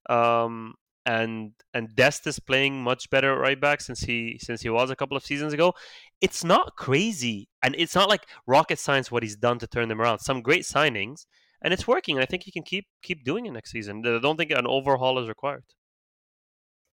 [0.08, 0.74] Um,
[1.06, 4.90] and and Dest is playing much better at right back since he since he was
[4.90, 5.72] a couple of seasons ago.
[6.20, 10.00] It's not crazy, and it's not like rocket science what he's done to turn them
[10.00, 10.18] around.
[10.18, 11.26] Some great signings,
[11.62, 12.16] and it's working.
[12.16, 14.02] And I think he can keep keep doing it next season.
[14.04, 15.64] I don't think an overhaul is required.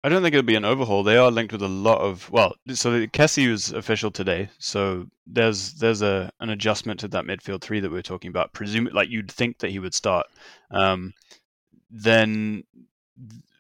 [0.02, 1.02] I don't think it'll be an overhaul.
[1.02, 2.54] They are linked with a lot of well.
[2.72, 7.80] So Kessie was official today, so there's there's a an adjustment to that midfield three
[7.80, 8.54] that we are talking about.
[8.54, 10.26] Presume like you'd think that he would start.
[10.70, 11.12] Um,
[11.90, 12.64] then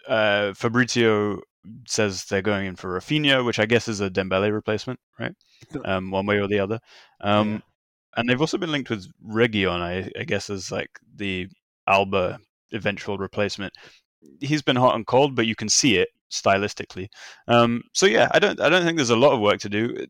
[0.08, 1.40] uh, Fabrizio
[1.86, 5.34] says they're going in for Raphinha, which I guess is a Dembele replacement, right?
[5.84, 6.80] Um, one way or the other.
[7.20, 7.58] Um, yeah.
[8.16, 11.48] And they've also been linked with Reguilón, I, I guess, as like the
[11.86, 12.38] Alba
[12.72, 13.74] eventual replacement.
[14.40, 17.08] He's been hot and cold, but you can see it stylistically.
[17.48, 20.06] Um, so yeah, I don't I don't think there's a lot of work to do.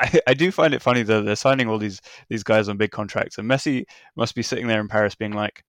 [0.00, 2.90] I, I do find it funny that they're signing all these these guys on big
[2.90, 3.84] contracts, and Messi
[4.16, 5.62] must be sitting there in Paris being like,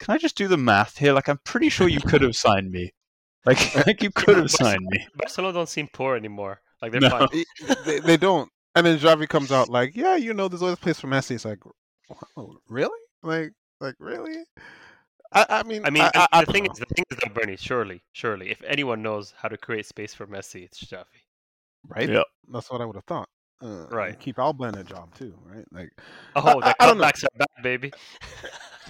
[0.00, 1.12] "Can I just do the math here?
[1.12, 2.92] Like, I'm pretty sure you could have signed me.
[3.46, 6.60] Like, like you could have signed me." Barcelona don't seem poor anymore.
[6.82, 7.08] Like they're No.
[7.10, 7.28] fine.
[7.86, 8.50] they, they don't.
[8.74, 11.30] And then Javi comes out like, yeah, you know, there's always a place for Messi.
[11.36, 11.60] It's like,
[12.36, 12.98] wow, really?
[13.22, 14.36] Like, like really?
[15.32, 17.32] I, I mean, I mean, I, and I, the thing is, the thing is, though,
[17.34, 21.04] Bernie, surely, surely, if anyone knows how to create space for Messi, it's Xavi.
[21.88, 22.08] right?
[22.08, 22.22] Yeah.
[22.52, 23.28] That's what I would have thought.
[23.62, 24.18] Uh, Right.
[24.20, 25.64] Keep Alba in a job too, right?
[25.72, 25.90] Like,
[26.36, 27.04] Oh, I- the I don't know.
[27.04, 27.92] are back, baby.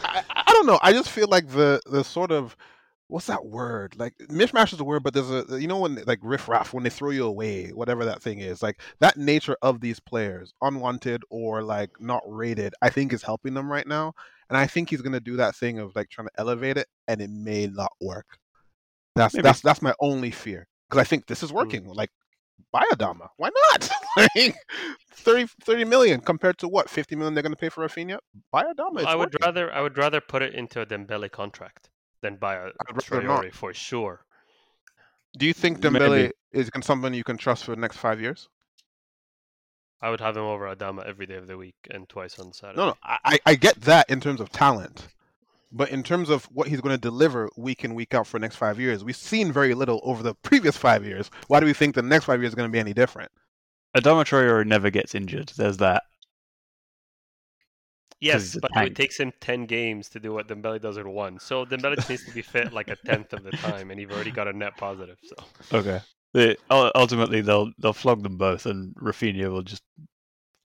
[0.05, 0.79] I, I don't know.
[0.83, 2.57] I just feel like the the sort of
[3.09, 3.95] what's that word?
[3.99, 6.85] Like mishmash is a word, but there's a you know when like riff raff when
[6.85, 8.63] they throw you away, whatever that thing is.
[8.63, 13.55] Like that nature of these players, unwanted or like not rated, I think is helping
[13.55, 14.15] them right now.
[14.49, 17.21] And I think he's gonna do that thing of like trying to elevate it, and
[17.21, 18.39] it may not work.
[19.15, 19.43] That's Maybe.
[19.43, 21.87] that's that's my only fear because I think this is working.
[21.87, 22.11] Like
[22.73, 23.91] buy Adama, why not?
[24.37, 24.57] like
[25.13, 28.19] 30, 30 million compared to what 50 million they're going to pay for Raphinha.
[28.53, 28.99] Buy Adama.
[28.99, 29.39] It's I would working.
[29.43, 31.91] rather, I would rather put it into a Dembele contract
[32.23, 33.45] than buy a I'd rather not.
[33.45, 34.25] Traore for sure.
[35.39, 35.99] Do you think Maybe.
[35.99, 38.49] Dembele is con- someone you can trust for the next five years?
[40.07, 42.77] I would have him over Adama every day of the week and twice on Saturday.
[42.79, 45.09] No, no, I, I- I get that in terms of talent,
[45.73, 48.43] but in terms of what he's going to deliver week in week out for the
[48.43, 51.29] next five years, we've seen very little over the previous five years.
[51.49, 53.33] Why do we think the next five years is going to be any different?
[53.97, 55.49] Adama Traore never gets injured.
[55.57, 56.05] There's that.
[58.21, 58.91] Yes, but tank.
[58.93, 61.41] it takes him ten games to do what Dembele does in one.
[61.41, 64.31] So Dembele needs to be fit like a tenth of the time, and you've already
[64.31, 65.19] got a net positive.
[65.25, 65.35] So
[65.79, 66.01] Okay.
[66.37, 69.83] They, ultimately, they'll they'll flog them both, and Raphinha will just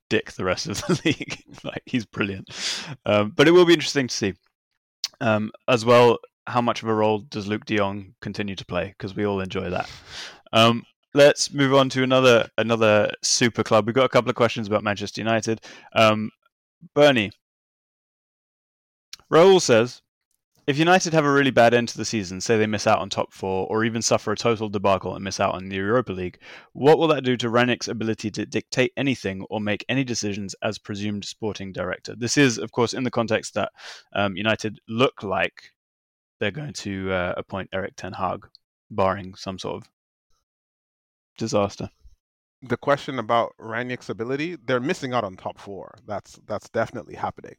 [0.10, 1.46] dick the rest of the league.
[1.64, 2.50] like he's brilliant.
[3.06, 4.34] Um, but it will be interesting to see,
[5.22, 8.88] um, as well, how much of a role does Luuk De Jong continue to play?
[8.90, 9.90] Because we all enjoy that.
[10.52, 13.86] Um, let's move on to another another super club.
[13.86, 15.62] We've got a couple of questions about Manchester United.
[15.96, 16.32] Um,
[16.94, 17.32] Bernie,
[19.32, 20.02] Raul says,
[20.68, 23.10] if United have a really bad end to the season, say they miss out on
[23.10, 26.40] top four, or even suffer a total debacle and miss out on the Europa League,
[26.74, 30.78] what will that do to Rangnick's ability to dictate anything or make any decisions as
[30.78, 32.16] presumed sporting director?
[32.16, 33.72] This is, of course, in the context that
[34.14, 35.72] um, United look like
[36.40, 38.48] they're going to uh, appoint Erik Ten Hag,
[38.90, 39.90] barring some sort of
[41.38, 41.90] disaster.
[42.64, 45.96] The question about Rangnick's ability, they're missing out on top four.
[46.06, 47.56] That's that's definitely happening.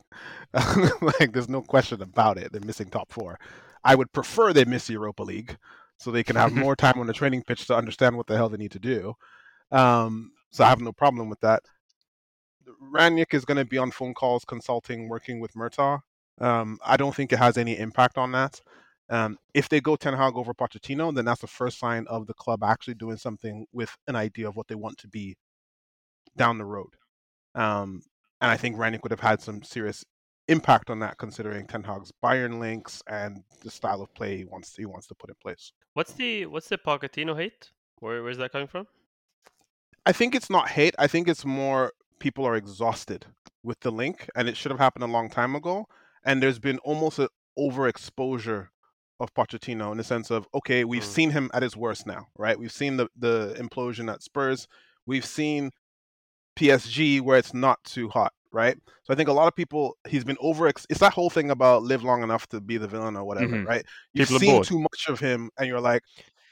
[1.02, 2.52] like there's no question about it.
[2.52, 3.38] They're missing top four.
[3.84, 5.56] I would prefer they miss Europa League
[5.96, 8.48] so they can have more time on the training pitch to understand what the hell
[8.48, 9.14] they need to do.
[9.72, 11.62] Um, so I have no problem with that.
[12.92, 16.02] Ranick is going to be on phone calls, consulting, working with Murtough.
[16.40, 18.60] Um, I don't think it has any impact on that.
[19.12, 22.32] Um, if they go Ten Hag over Pochettino, then that's the first sign of the
[22.32, 25.36] club actually doing something with an idea of what they want to be
[26.34, 26.94] down the road.
[27.54, 28.00] Um,
[28.40, 30.02] and I think Rangnick would have had some serious
[30.48, 34.74] impact on that, considering Ten Hag's Bayern links and the style of play he wants
[34.76, 35.72] he wants to put in place.
[35.92, 37.70] what's the what's the Pochettino hate?
[38.00, 38.86] Where where's that coming from?
[40.06, 40.94] I think it's not hate.
[40.98, 43.26] I think it's more people are exhausted
[43.62, 45.86] with the link, and it should have happened a long time ago.
[46.24, 48.68] And there's been almost an overexposure
[49.22, 51.14] of Pochettino in the sense of okay, we've Mm.
[51.16, 52.58] seen him at his worst now, right?
[52.58, 54.66] We've seen the the implosion at Spurs.
[55.06, 55.70] We've seen
[56.56, 58.76] PSG where it's not too hot, right?
[59.04, 60.68] So I think a lot of people he's been over.
[60.68, 63.66] It's that whole thing about live long enough to be the villain or whatever, Mhm.
[63.66, 63.84] right?
[64.12, 66.02] You've People seen too much of him, and you're like,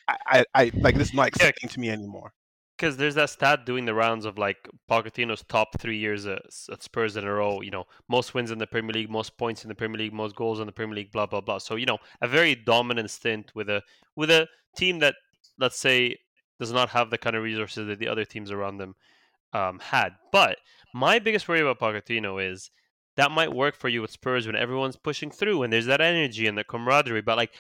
[0.08, 1.50] I, I, I like this is not Yeah.
[1.68, 2.32] to me anymore.
[2.80, 7.14] Because there's that stat doing the rounds of like Pochettino's top three years at, Spurs
[7.18, 7.60] in a row.
[7.60, 10.34] You know, most wins in the Premier League, most points in the Premier League, most
[10.34, 11.12] goals in the Premier League.
[11.12, 11.58] Blah blah blah.
[11.58, 13.82] So you know, a very dominant stint with a
[14.16, 15.16] with a team that
[15.58, 16.16] let's say
[16.58, 18.94] does not have the kind of resources that the other teams around them
[19.52, 20.14] um, had.
[20.32, 20.56] But
[20.94, 22.70] my biggest worry about Pochettino is
[23.16, 26.46] that might work for you with Spurs when everyone's pushing through and there's that energy
[26.46, 27.20] and the camaraderie.
[27.20, 27.52] But like,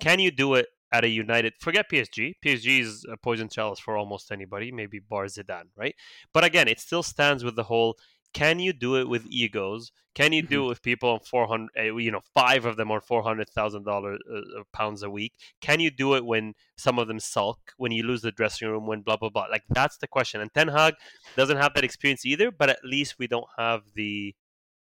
[0.00, 1.54] can you do it at a United?
[1.58, 2.34] Forget PSG.
[2.44, 5.94] PSG is a poison chalice for almost anybody, maybe bar Zidane, right?
[6.32, 7.96] But again, it still stands with the whole.
[8.34, 9.92] can you do it with egos?
[10.14, 13.00] Can you do it with people on 400, uh, you know, five of them on
[13.00, 15.32] $400,000 uh, pounds a week?
[15.60, 18.86] Can you do it when some of them sulk, when you lose the dressing room,
[18.86, 19.46] when blah, blah, blah?
[19.50, 20.40] Like, that's the question.
[20.42, 20.94] And Ten Hag
[21.36, 24.34] doesn't have that experience either, but at least we don't have the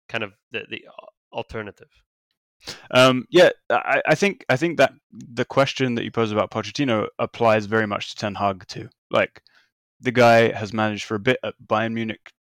[0.09, 0.85] kind of the, the
[1.33, 2.06] alternative.
[2.91, 7.09] Um, yeah, I, I, think I think that the question that you pose about Pochettino
[7.19, 8.89] applies very much to Ten Hag too.
[9.11, 9.43] Like
[10.01, 12.33] the guy has managed for a bit at Bayern Munich,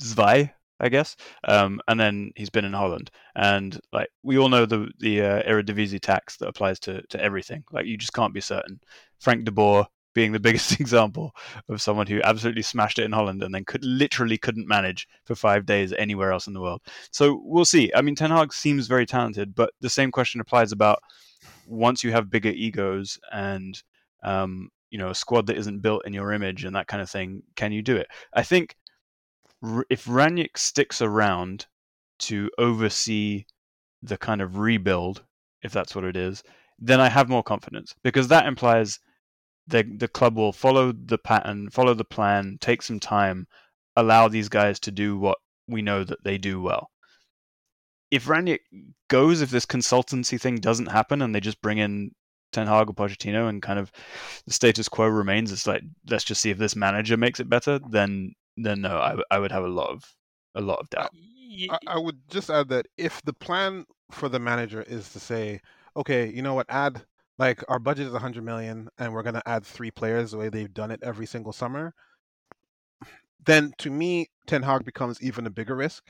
[0.00, 3.10] Zwei, I guess, um, and then he's been in Holland.
[3.34, 7.64] And like we all know the the uh, Eredivisie tax that applies to to everything.
[7.72, 8.80] Like you just can't be certain.
[9.18, 11.34] Frank de Boer being the biggest example
[11.68, 15.34] of someone who absolutely smashed it in Holland and then could literally couldn't manage for
[15.34, 16.82] five days anywhere else in the world.
[17.10, 17.92] So we'll see.
[17.94, 21.00] I mean, Ten Hag seems very talented, but the same question applies about
[21.66, 23.80] once you have bigger egos and
[24.22, 27.10] um, you know a squad that isn't built in your image and that kind of
[27.10, 27.42] thing.
[27.56, 28.08] Can you do it?
[28.32, 28.76] I think
[29.90, 31.66] if Rangnick sticks around
[32.20, 33.44] to oversee
[34.02, 35.24] the kind of rebuild,
[35.62, 36.42] if that's what it is,
[36.78, 39.00] then I have more confidence because that implies
[39.68, 43.46] the the club will follow the pattern, follow the plan, take some time,
[43.96, 46.90] allow these guys to do what we know that they do well.
[48.10, 48.60] If Rangnick
[49.08, 52.12] goes, if this consultancy thing doesn't happen, and they just bring in
[52.52, 53.92] Ten Hag or Pochettino, and kind of
[54.46, 57.78] the status quo remains, it's like let's just see if this manager makes it better.
[57.90, 60.04] Then, then no, I, I would have a lot of
[60.54, 61.10] a lot of doubt.
[61.70, 65.60] I, I would just add that if the plan for the manager is to say,
[65.96, 67.04] okay, you know what, add
[67.38, 70.48] like our budget is 100 million and we're going to add three players the way
[70.48, 71.94] they've done it every single summer.
[73.44, 76.04] Then to me Ten Hag becomes even a bigger risk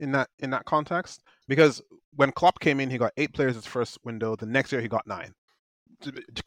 [0.00, 1.82] in that in that context because
[2.16, 4.88] when Klopp came in he got eight players his first window the next year he
[4.88, 5.32] got nine.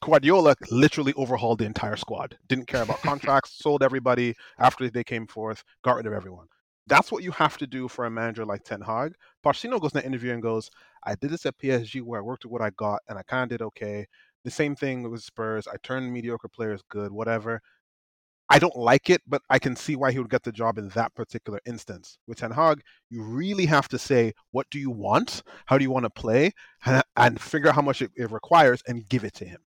[0.01, 5.27] Guardiola literally overhauled the entire squad didn't care about contracts sold everybody after they came
[5.27, 6.47] forth got rid of everyone.
[6.87, 9.13] That's what you have to do for a manager like Ten Hag.
[9.45, 10.69] Pochettino goes in that interview and goes,
[11.05, 13.43] I did this at PSG where I worked with what I got and I kind
[13.43, 14.05] of did okay.
[14.43, 15.67] The same thing with Spurs.
[15.67, 17.61] I turned mediocre players good, whatever.
[18.49, 20.89] I don't like it, but I can see why he would get the job in
[20.89, 22.17] that particular instance.
[22.27, 25.43] With Ten Hag, you really have to say, what do you want?
[25.65, 26.51] How do you want to play?
[27.15, 29.61] And figure out how much it, it requires and give it to him.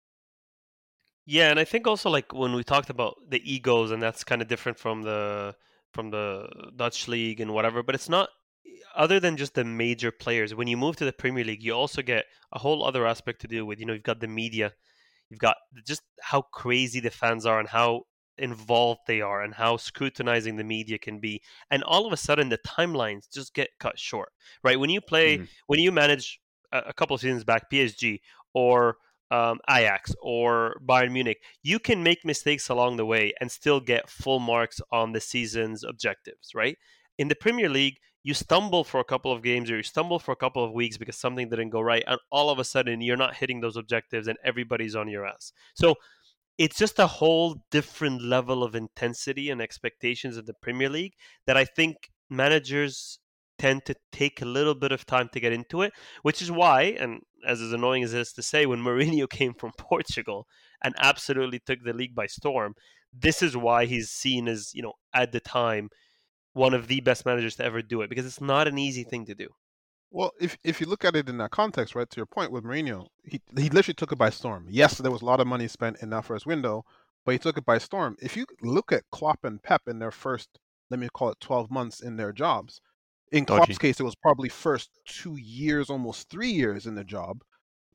[1.26, 4.42] Yeah, and I think also like when we talked about the egos, and that's kind
[4.42, 5.56] of different from the
[5.92, 8.30] from the Dutch league and whatever, but it's not
[8.96, 10.56] other than just the major players.
[10.56, 13.48] When you move to the Premier League, you also get a whole other aspect to
[13.48, 13.80] deal with.
[13.80, 14.74] You know, you've got the media,
[15.30, 18.04] you've got just how crazy the fans are and how
[18.38, 22.50] involved they are and how scrutinizing the media can be and all of a sudden
[22.50, 24.28] the timelines just get cut short
[24.62, 25.46] right when you play mm-hmm.
[25.68, 26.42] when you manage
[26.74, 28.20] a, a couple of seasons back PSG
[28.54, 28.98] or
[29.32, 34.10] um, Ajax or Bayern Munich, you can make mistakes along the way and still get
[34.10, 36.78] full marks on the season's objectives, right?
[37.18, 40.32] In the Premier League, you stumble for a couple of games or you stumble for
[40.32, 43.16] a couple of weeks because something didn't go right, and all of a sudden you're
[43.16, 45.54] not hitting those objectives and everybody's on your ass.
[45.76, 45.94] So
[46.58, 51.14] it's just a whole different level of intensity and expectations in the Premier League
[51.46, 53.20] that I think managers
[53.60, 56.96] tend to take a little bit of time to get into it, which is why,
[57.00, 60.48] and as as annoying as it is to say, when Mourinho came from Portugal
[60.84, 62.74] and absolutely took the league by storm,
[63.14, 65.90] this is why he's seen as, you know, at the time,
[66.56, 69.26] one of the best managers to ever do it, because it's not an easy thing
[69.26, 69.50] to do.
[70.10, 72.64] Well, if if you look at it in that context, right, to your point with
[72.64, 74.68] Mourinho, he he literally took it by storm.
[74.70, 76.86] Yes, there was a lot of money spent in that first window,
[77.26, 78.16] but he took it by storm.
[78.22, 80.48] If you look at Klopp and Pep in their first,
[80.90, 82.80] let me call it, twelve months in their jobs,
[83.34, 83.58] in Dodgy.
[83.58, 87.42] Klopp's case, it was probably first two years, almost three years in the job.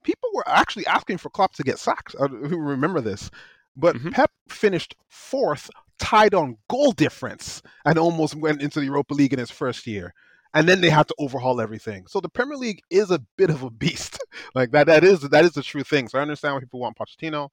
[0.04, 2.14] People were actually asking for Klopp to get sacked.
[2.20, 3.30] I remember this.
[3.80, 4.10] But mm-hmm.
[4.10, 9.38] Pep finished fourth, tied on goal difference, and almost went into the Europa League in
[9.38, 10.14] his first year.
[10.52, 12.06] And then they had to overhaul everything.
[12.08, 14.18] So the Premier League is a bit of a beast.
[14.54, 16.08] like that that is that is the true thing.
[16.08, 17.50] So I understand why people want Pochettino,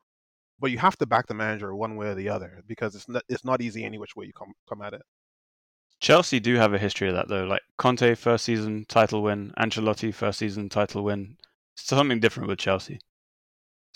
[0.59, 3.23] but you have to back the manager one way or the other because it's not
[3.29, 5.03] it's not easy any which way you come come at it.
[5.99, 7.45] Chelsea do have a history of that though.
[7.45, 11.37] Like Conte first season title win, Ancelotti first season title win.
[11.75, 12.99] Something different with Chelsea.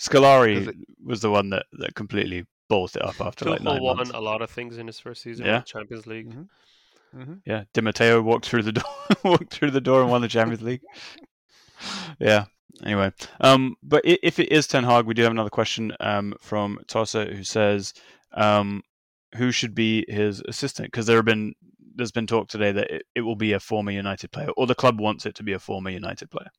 [0.02, 0.76] Scolari it...
[1.04, 4.12] was the one that, that completely ballsed it up after Tuchel like nine won months.
[4.12, 5.46] a lot of things in his first season.
[5.46, 6.30] Yeah, Champions League.
[6.30, 7.20] Mm-hmm.
[7.20, 7.34] Mm-hmm.
[7.44, 8.84] Yeah, Di Matteo walked through the door,
[9.22, 10.80] walked through the door and won the Champions League.
[12.18, 12.46] yeah.
[12.82, 16.78] Anyway, um, but if it is Ten Hag, we do have another question um, from
[16.88, 17.92] Tossa who says,
[18.32, 18.82] um,
[19.36, 20.88] who should be his assistant?
[20.88, 21.54] Because there have been
[21.94, 24.74] there's been talk today that it, it will be a former United player, or the
[24.74, 26.50] club wants it to be a former United player.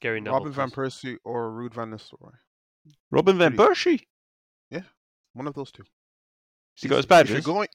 [0.00, 2.34] Gary Neville, Robin van Persie or Ruud van Nistelrooy.
[3.10, 4.02] Robin van Persie.
[4.70, 4.82] Yeah,
[5.34, 5.84] one of those two.
[6.74, 7.30] He got his badges.
[7.36, 7.68] If you're going,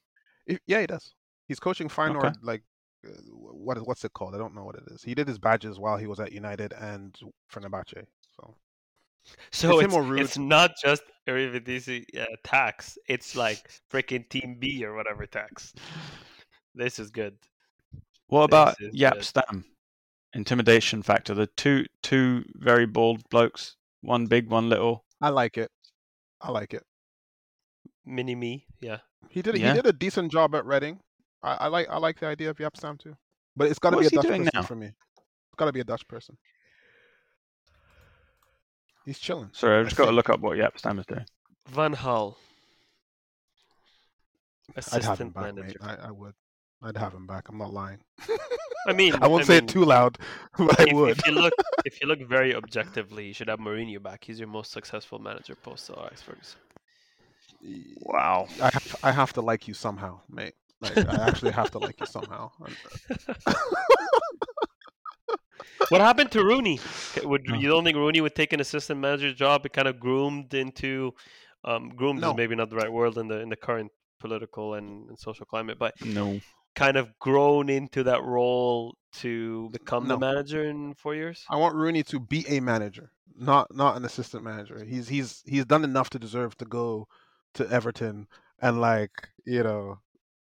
[0.47, 1.13] if, yeah, he does.
[1.47, 2.35] He's coaching Feyenoord.
[2.41, 2.63] Like,
[3.05, 4.33] uh, what what's it called?
[4.33, 5.03] I don't know what it is.
[5.03, 7.13] He did his badges while he was at United and
[7.51, 8.05] Fenerbahce.
[8.35, 8.55] So
[9.51, 10.21] So It's it's, him or Ruud.
[10.21, 12.97] it's not just Eredivisie uh, tax.
[13.07, 15.73] It's like freaking Team B or whatever tax.
[16.75, 17.37] This is good.
[18.27, 19.23] What about is Jaap good.
[19.23, 19.65] Stam?
[20.33, 21.33] Intimidation factor.
[21.33, 25.05] The two two very bald blokes, one big, one little.
[25.21, 25.71] I like it.
[26.41, 26.83] I like it.
[28.05, 28.97] Mini me, yeah.
[29.29, 29.69] He did Yeah.
[29.69, 30.99] he did a decent job at Reading.
[31.41, 33.15] I, I like I like the idea of Jaap Stam too,
[33.55, 34.63] but it's got to be a What's he Dutch doing person now?
[34.63, 34.87] for me.
[34.87, 36.37] It's got to be a Dutch person.
[39.05, 39.49] He's chilling.
[39.53, 41.25] Sorry, I've I just got to look up what Jaap Stam is doing.
[41.69, 42.35] Van Gaal.
[44.75, 45.77] I'd have him Assistant back, manager.
[45.81, 45.97] mate.
[46.01, 46.33] I, I would.
[46.83, 47.47] I'd have him back.
[47.49, 47.99] I'm not lying.
[48.87, 50.17] I mean, I won't say mean, it too loud,
[50.57, 51.17] but I if, would.
[51.17, 51.53] if you look,
[51.85, 54.23] if you look very objectively, you should have Mourinho back.
[54.25, 56.59] He's your most successful manager post Alex Ferguson.
[58.01, 58.47] Wow.
[58.61, 60.53] I have, I have to like you somehow, mate.
[60.81, 62.51] Like I actually have to like you somehow.
[65.89, 66.79] What happened to Rooney?
[67.23, 69.65] Would you don't think Rooney would take an assistant manager's job?
[69.65, 71.13] It kind of groomed into,
[71.63, 72.31] um, groomed No.
[72.31, 75.45] is maybe not the right word in the in the current political and, and social
[75.45, 76.39] climate, but No.
[76.75, 81.45] Kind of grown into that role to become the manager in four years.
[81.49, 84.83] I want Rooney to be a manager, not not an assistant manager.
[84.83, 87.07] He's he's he's done enough to deserve to go
[87.55, 88.27] to Everton
[88.59, 89.11] and like
[89.45, 89.99] you know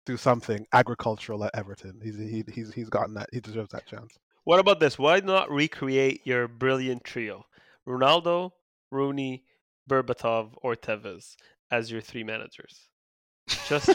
[0.06, 2.00] do something agricultural at Everton.
[2.04, 3.30] He's he, he's he's gotten that.
[3.32, 4.18] He deserves that chance.
[4.44, 5.00] What about this?
[5.00, 7.46] Why not recreate your brilliant trio?
[7.88, 8.52] Ronaldo,
[8.92, 9.44] Rooney,
[9.90, 11.36] Berbatov, or Tevez
[11.72, 12.90] as your three managers.
[13.68, 13.90] Just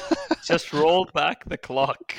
[0.45, 2.15] just roll back the clock.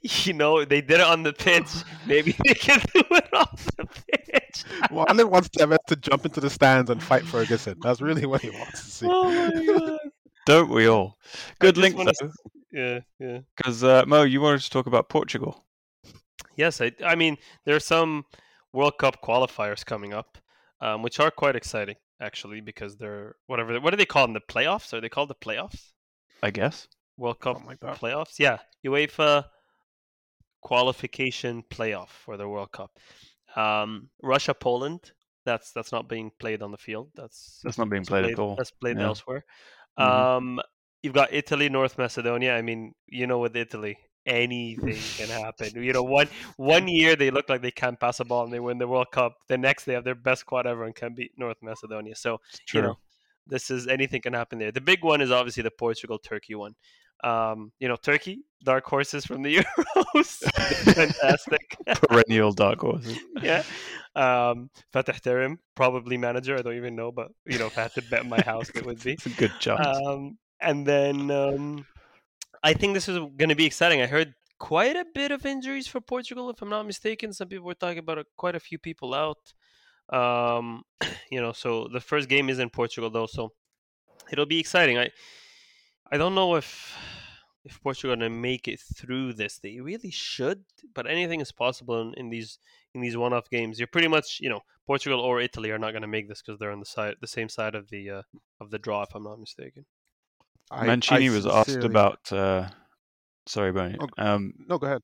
[0.00, 1.68] You know, they did it on the pitch.
[2.06, 4.64] Maybe they can do it off the pitch.
[4.90, 7.78] Wale wants Tevez to jump into the stands and fight Ferguson.
[7.82, 9.06] That's really what he wants to see.
[9.10, 9.98] Oh my god.
[10.46, 11.16] Don't we all?
[11.58, 12.12] Good just link wanna
[12.70, 13.40] Yeah, yeah.
[13.56, 15.64] because uh, Mo, you wanted to talk about Portugal.
[16.56, 18.24] Yes, I, I mean there are some
[18.72, 20.38] World Cup qualifiers coming up,
[20.80, 23.80] um, which are quite exciting actually because they're whatever.
[23.80, 24.34] What do they call them?
[24.34, 24.92] The playoffs?
[24.92, 25.92] Are they called the playoffs?
[26.42, 26.88] I guess.
[27.16, 27.98] World Cup Something like that.
[27.98, 28.38] playoffs?
[28.38, 29.44] Yeah, UEFA
[30.62, 32.90] qualification playoff for the World Cup.
[33.56, 35.12] Um, Russia Poland.
[35.44, 37.10] That's that's not being played on the field.
[37.14, 38.56] That's That's not being that's played at all.
[38.56, 39.06] That's played Yeah.
[39.06, 39.44] elsewhere.
[39.98, 40.02] Mhm.
[40.02, 40.60] Um,
[41.02, 42.56] you've got Italy, North Macedonia.
[42.56, 45.82] I mean, you know, with Italy, anything can happen.
[45.82, 48.58] You know, one one year they look like they can't pass a ball and they
[48.60, 49.36] win the World Cup.
[49.48, 52.16] The next they have their best squad ever and can beat North Macedonia.
[52.16, 52.80] So True.
[52.80, 52.98] you know,
[53.46, 54.72] this is anything can happen there.
[54.72, 56.74] The big one is obviously the Portugal Turkey one.
[57.22, 60.40] Um, you know, Turkey, dark horses from the Euros,
[60.94, 61.76] fantastic.
[61.86, 63.18] Perennial dark horses.
[63.42, 63.62] yeah.
[64.14, 66.58] Um, Fatih Terim, probably manager.
[66.58, 68.84] I don't even know, but you know, if I had to bet my house, it
[68.84, 69.12] would be.
[69.14, 69.86] It's a good chance.
[69.86, 71.86] Um, and then um,
[72.62, 74.02] I think this is going to be exciting.
[74.02, 77.32] I heard quite a bit of injuries for Portugal, if I'm not mistaken.
[77.32, 79.52] Some people were talking about a, quite a few people out.
[80.10, 80.82] Um,
[81.30, 83.52] you know, so the first game is in Portugal though, so
[84.30, 84.98] it'll be exciting.
[84.98, 85.10] I
[86.10, 86.96] I don't know if
[87.64, 89.58] if Portugal going to make it through this.
[89.58, 92.58] They really should, but anything is possible in, in these
[92.94, 93.78] in these one-off games.
[93.78, 96.58] You're pretty much, you know, Portugal or Italy are not going to make this because
[96.58, 98.22] they're on the side the same side of the uh,
[98.60, 99.86] of the draw, if I'm not mistaken.
[100.70, 102.32] I- Mancini I was asked about.
[102.32, 102.68] Uh,
[103.46, 103.98] sorry, Bernie.
[104.00, 104.22] Okay.
[104.22, 105.02] Um, No, go ahead.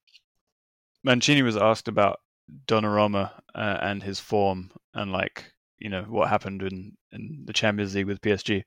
[1.03, 2.21] Mancini was asked about
[2.67, 7.95] Donnarumma uh, and his form and like you know what happened in in the Champions
[7.95, 8.63] League with PSG,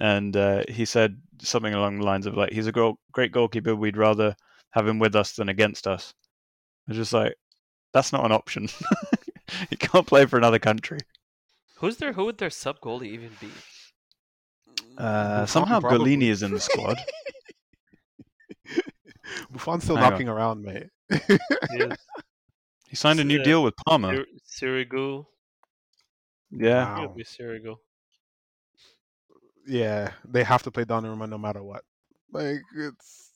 [0.00, 3.74] and uh, he said something along the lines of like he's a goal, great goalkeeper.
[3.74, 4.36] We'd rather
[4.70, 6.14] have him with us than against us.
[6.86, 7.34] I was just like,
[7.92, 8.68] that's not an option.
[9.70, 10.98] he can't play for another country.
[11.76, 13.48] Who's their who would their sub goalie even be?
[14.98, 16.16] Uh, somehow probably.
[16.16, 16.98] Gollini is in the squad.
[19.50, 20.10] Buffon's still Hang on.
[20.12, 20.88] knocking around, mate.
[22.90, 23.44] Yes, He signed a new Yeah.
[23.44, 24.08] deal with Parma.
[24.14, 25.26] Sir- Sirigu.
[26.50, 27.14] Yeah, Wow.
[27.16, 27.78] Be Sirigu.
[29.66, 31.84] Yeah, they have to play Donnarumma no matter what.
[32.32, 33.32] Like it's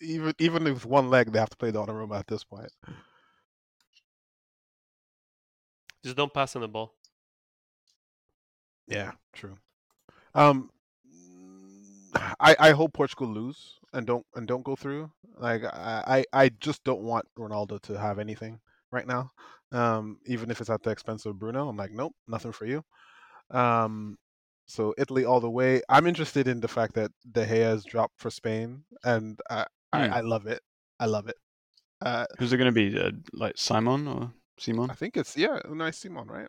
[0.00, 2.70] even even with one leg, they have to play Donnarumma at this point.
[6.04, 6.94] Just don't pass on the ball.
[8.86, 9.58] Yeah, true.
[10.34, 10.70] Um,
[12.40, 15.10] I I hope Portugal lose and don't and don't go through.
[15.36, 19.30] Like I I I just don't want Ronaldo to have anything right now.
[19.72, 22.82] Um, even if it's at the expense of Bruno, I'm like, nope, nothing for you.
[23.50, 24.16] Um,
[24.66, 25.80] so Italy all the way.
[25.88, 30.00] I'm interested in the fact that De Gea has dropped for Spain, and I Hmm.
[30.00, 30.60] I, I love it.
[31.00, 31.36] I love it.
[32.02, 32.98] Uh, who's it going to be?
[32.98, 34.90] Uh, like Simon or Simon?
[34.90, 36.48] I think it's yeah, nice Simon, right?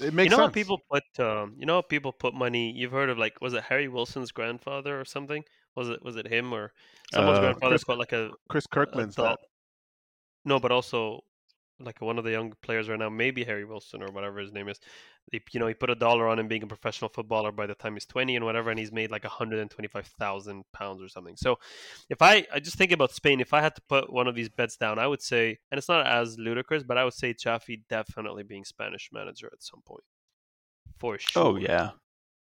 [0.00, 0.54] It makes you know how sense.
[0.54, 3.64] people put um, you know how people put money you've heard of like was it
[3.64, 5.44] Harry Wilson's grandfather or something
[5.76, 6.72] Was it was it him or
[7.12, 9.38] someone's Uh, grandfather's Chris- got like a Chris Kirkman's doll- that.
[10.44, 11.24] No, but also
[11.80, 14.68] like one of the young players right now, maybe Harry Wilson or whatever his name
[14.68, 14.78] is.
[15.32, 17.74] He, you know, he put a dollar on him being a professional footballer by the
[17.74, 21.08] time he's twenty and whatever, and he's made like hundred and twenty-five thousand pounds or
[21.08, 21.36] something.
[21.36, 21.58] So,
[22.08, 24.48] if I I just think about Spain, if I had to put one of these
[24.48, 27.82] bets down, I would say, and it's not as ludicrous, but I would say Xavi
[27.88, 30.04] definitely being Spanish manager at some point,
[30.98, 31.42] for oh, sure.
[31.44, 31.90] Oh yeah.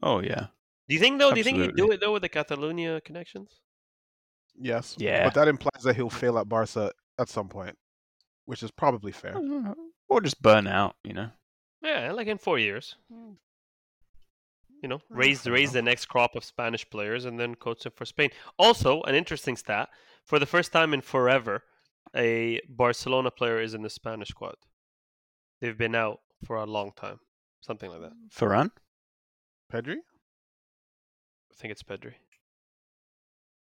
[0.02, 0.46] Oh yeah.
[0.88, 1.32] Do you think though?
[1.32, 3.60] Do you think he'd do it though with the Catalonia connections?
[4.58, 4.94] Yes.
[4.98, 5.24] Yeah.
[5.24, 7.76] But that implies that he'll fail at Barca at some point,
[8.44, 9.36] which is probably fair.
[10.08, 11.30] Or just burn out, you know.
[11.82, 12.96] Yeah, like in four years.
[13.12, 13.32] Hmm.
[14.82, 18.04] You know, raise raise the next crop of Spanish players and then coach them for
[18.04, 18.30] Spain.
[18.58, 19.88] Also, an interesting stat:
[20.24, 21.62] for the first time in forever,
[22.14, 24.56] a Barcelona player is in the Spanish squad.
[25.60, 27.20] They've been out for a long time,
[27.62, 28.12] something like that.
[28.12, 28.44] Hmm.
[28.44, 28.70] Ferran?
[29.72, 29.96] Pedri?
[31.50, 32.14] I think it's Pedri.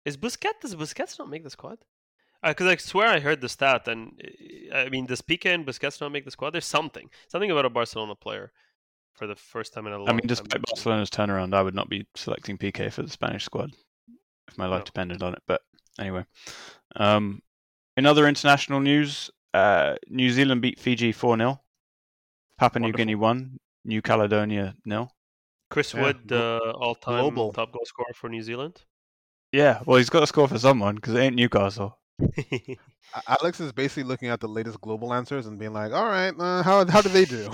[0.05, 0.61] Is Busquets?
[0.61, 1.79] Does Busquets not make the squad?
[2.43, 4.19] Because I swear I heard the stat, and
[4.73, 6.51] uh, I mean, does Pique and Busquets not make the squad?
[6.51, 8.51] There's something, something about a Barcelona player
[9.13, 10.27] for the first time in a long I mean, time.
[10.27, 13.71] despite Barcelona's turnaround, I would not be selecting Pique for the Spanish squad
[14.47, 14.85] if my life No.
[14.85, 15.43] depended on it.
[15.45, 15.61] But
[15.99, 16.25] anyway,
[16.95, 17.41] um,
[17.95, 21.61] in other international news, uh, New Zealand beat Fiji 4 0.
[22.57, 25.13] Papua New Guinea 1, New Caledonia nil.
[25.69, 27.53] Chris Yeah, Wood, uh, all-time global.
[27.53, 28.83] top goal scorer for New Zealand.
[29.51, 31.97] Yeah, well, he's got to score for someone because it ain't Newcastle.
[33.13, 36.33] A- Alex is basically looking at the latest Globle answers and being like, all right,
[36.37, 37.49] uh, how, how do they do?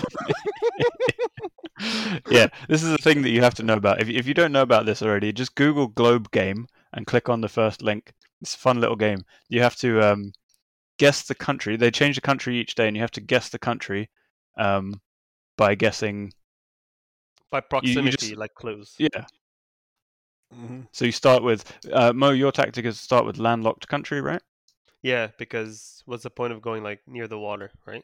[2.29, 4.01] yeah, this is the thing that you have to know about.
[4.01, 7.41] If, if you don't know about this already, just Google Globe Game and click on
[7.41, 8.13] the first link.
[8.41, 9.19] It's a fun little game.
[9.49, 10.31] You have to um,
[10.97, 11.75] guess the country.
[11.75, 14.09] They change the country each day, and you have to guess the country
[14.57, 15.01] um,
[15.57, 16.33] by guessing.
[17.49, 18.95] By proximity, just- like clues.
[18.99, 19.25] Yeah.
[20.53, 22.29] hmm So you start with uh, Mo.
[22.31, 24.41] Your tactic is to start with landlocked country, right?
[25.01, 28.03] Yeah, because what's the point of going like near the water, right?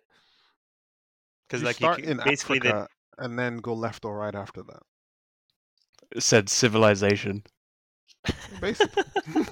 [1.47, 2.87] Because like start you, c- in basically they Africa
[3.17, 4.83] and then go left or right after that.
[6.15, 7.43] It said civilization.
[8.61, 9.03] Basically.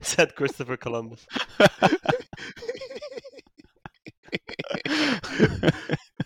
[0.00, 1.26] said Christopher Columbus.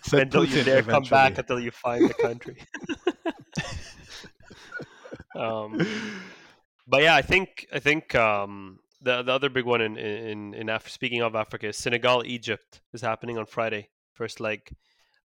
[0.03, 2.57] Said and don't you Putin dare come back until you find the country.
[5.35, 5.77] um,
[6.87, 10.69] but yeah, I think I think um, the the other big one in in in
[10.69, 13.89] Af- speaking of Africa is Senegal Egypt is happening on Friday.
[14.13, 14.69] First leg,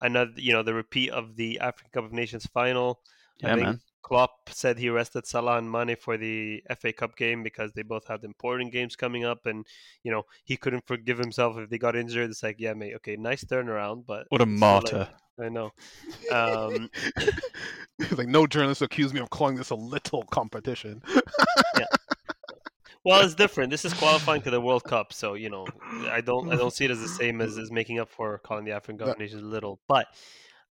[0.02, 3.02] another you know the repeat of the African Cup of Nations final.
[3.44, 3.82] I yeah, think man.
[4.02, 8.08] Klopp said he rested Salah and Mane for the FA Cup game because they both
[8.08, 9.66] had important games coming up, and
[10.04, 12.30] you know he couldn't forgive himself if they got injured.
[12.30, 15.10] It's like, yeah, mate, okay, nice turnaround, but What a like, martyr.
[15.40, 15.72] I know.
[16.32, 16.90] Um,
[18.18, 21.02] like, no journalist accused me of calling this a little competition.
[23.06, 23.70] Well, it's different.
[23.70, 25.66] This is qualifying to the World Cup, so you know,
[26.10, 28.66] I don't, I don't see it as the same as, as making up for calling
[28.66, 29.80] the African Cup of That- Nations little.
[29.88, 30.08] But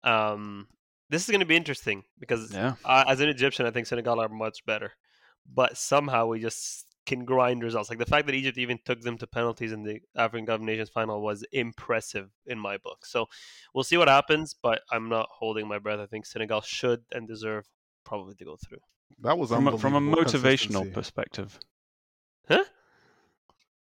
[0.03, 0.67] um,
[1.11, 2.75] this is going to be interesting because Yeah.
[2.85, 4.93] uh, as an Egyptian, I think Senegal are much better,
[5.53, 7.91] but somehow we just can grind results.
[7.91, 10.63] Like the fact that Egypt even took them to penalties in the African Cup of
[10.63, 13.05] Nations final was impressive in my book.
[13.05, 13.27] So
[13.75, 16.01] we'll see what happens, but I'm not holding my breath.
[16.01, 17.67] I think Senegal should and deserve
[18.05, 18.79] probably to go through.
[19.21, 21.59] That was From a, from a motivational perspective.
[22.49, 22.65] Huh?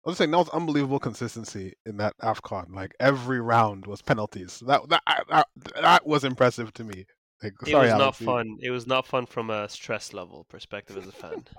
[0.06, 2.74] I was saying that was unbelievable consistency in that Afcon.
[2.74, 4.62] Like every round was penalties.
[4.66, 7.04] That that that, that was impressive to me.
[7.42, 8.56] Like, It sorry, was not Alex, you- fun.
[8.60, 11.44] It was not fun from a stress level perspective as a fan.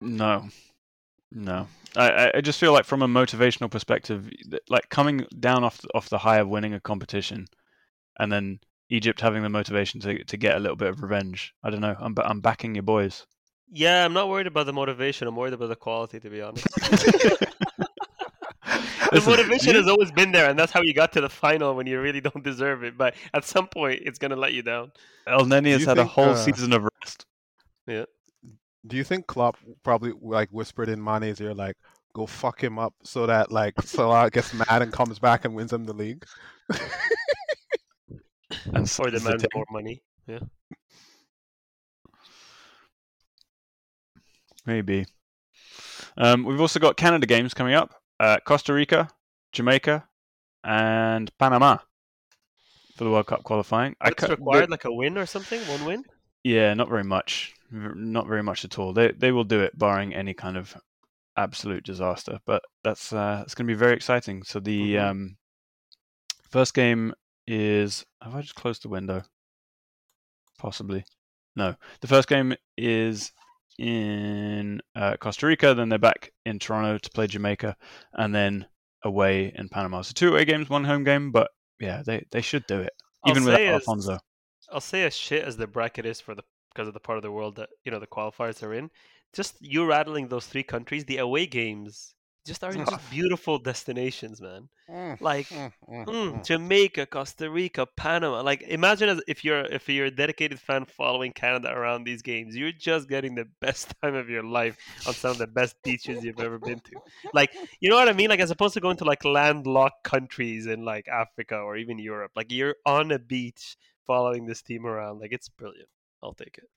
[0.00, 0.46] No,
[1.32, 1.66] no.
[1.96, 4.30] I, I- I just feel like from a motivational perspective,
[4.68, 7.46] like coming down off the, off the high of winning a competition,
[8.20, 8.60] and then
[8.90, 11.52] Egypt having the motivation to to get a little bit of revenge.
[11.64, 11.96] I don't know.
[11.98, 13.26] I'm I'm backing your boys.
[13.70, 15.28] Yeah, I'm not worried about the motivation.
[15.28, 16.66] I'm worried about the quality, to be honest.
[16.74, 17.48] the
[19.12, 21.74] Listen, motivation you- has always been there, and that's how you got to the final
[21.74, 22.96] when you really don't deserve it.
[22.96, 24.92] But at some point, it's gonna let you down.
[25.26, 27.26] Elneny has you had a whole uh, season of rest.
[27.86, 28.04] Yeah.
[28.86, 31.76] Do you think Klopp probably like whispered in Mane's ear like,
[32.14, 35.72] "Go fuck him up," so that like Salah gets mad and comes back and wins
[35.72, 36.24] him the league?
[38.72, 39.50] And Or so is the demands team.
[39.54, 40.02] more money.
[40.26, 40.40] Yeah.
[44.68, 45.06] Maybe.
[46.18, 47.94] Um, we've also got Canada games coming up.
[48.20, 49.08] Uh, Costa Rica,
[49.52, 50.06] Jamaica,
[50.62, 51.78] and Panama
[52.96, 53.96] for the World Cup qualifying.
[53.98, 55.58] I What's ca- required, like a win or something?
[55.62, 56.04] One win?
[56.44, 57.54] Yeah, not very much.
[57.70, 58.92] Not very much at all.
[58.92, 60.76] They they will do it, barring any kind of
[61.38, 62.38] absolute disaster.
[62.44, 64.42] But that's uh, it's going to be very exciting.
[64.42, 65.02] So the Mhm.
[65.10, 65.36] um,
[66.50, 67.14] first game
[67.46, 68.04] is.
[68.20, 69.22] Have I just closed the window?
[70.58, 71.04] Possibly.
[71.56, 71.74] No.
[72.00, 73.32] The first game is
[73.78, 77.76] in uh, Costa Rica, then they're back in Toronto to play Jamaica,
[78.14, 78.66] and then
[79.04, 80.02] away in Panama.
[80.02, 81.30] So two away games, one home game.
[81.30, 81.50] But
[81.80, 82.92] yeah, they, they should do it
[83.26, 84.18] even without as- Alphonso.
[84.70, 86.42] I'll say as shit as the bracket is for the
[86.74, 88.90] because of the part of the world that you know the qualifiers are in.
[89.32, 92.14] Just you rattling those three countries, the away games
[92.46, 94.68] just are just beautiful destinations, man.
[94.88, 96.44] Mm, Like mm, mm, Mm.
[96.44, 98.40] Jamaica, Costa Rica, Panama.
[98.42, 102.56] Like imagine as if you're if you're a dedicated fan following Canada around these games,
[102.56, 106.24] you're just getting the best time of your life on some of the best beaches
[106.24, 107.00] you've ever been to.
[107.32, 108.30] Like you know what I mean?
[108.30, 112.32] Like as opposed to going to like landlocked countries in like Africa or even Europe.
[112.36, 113.76] Like you're on a beach
[114.06, 115.20] following this team around.
[115.20, 115.88] Like it's brilliant.
[116.22, 116.68] I'll take it.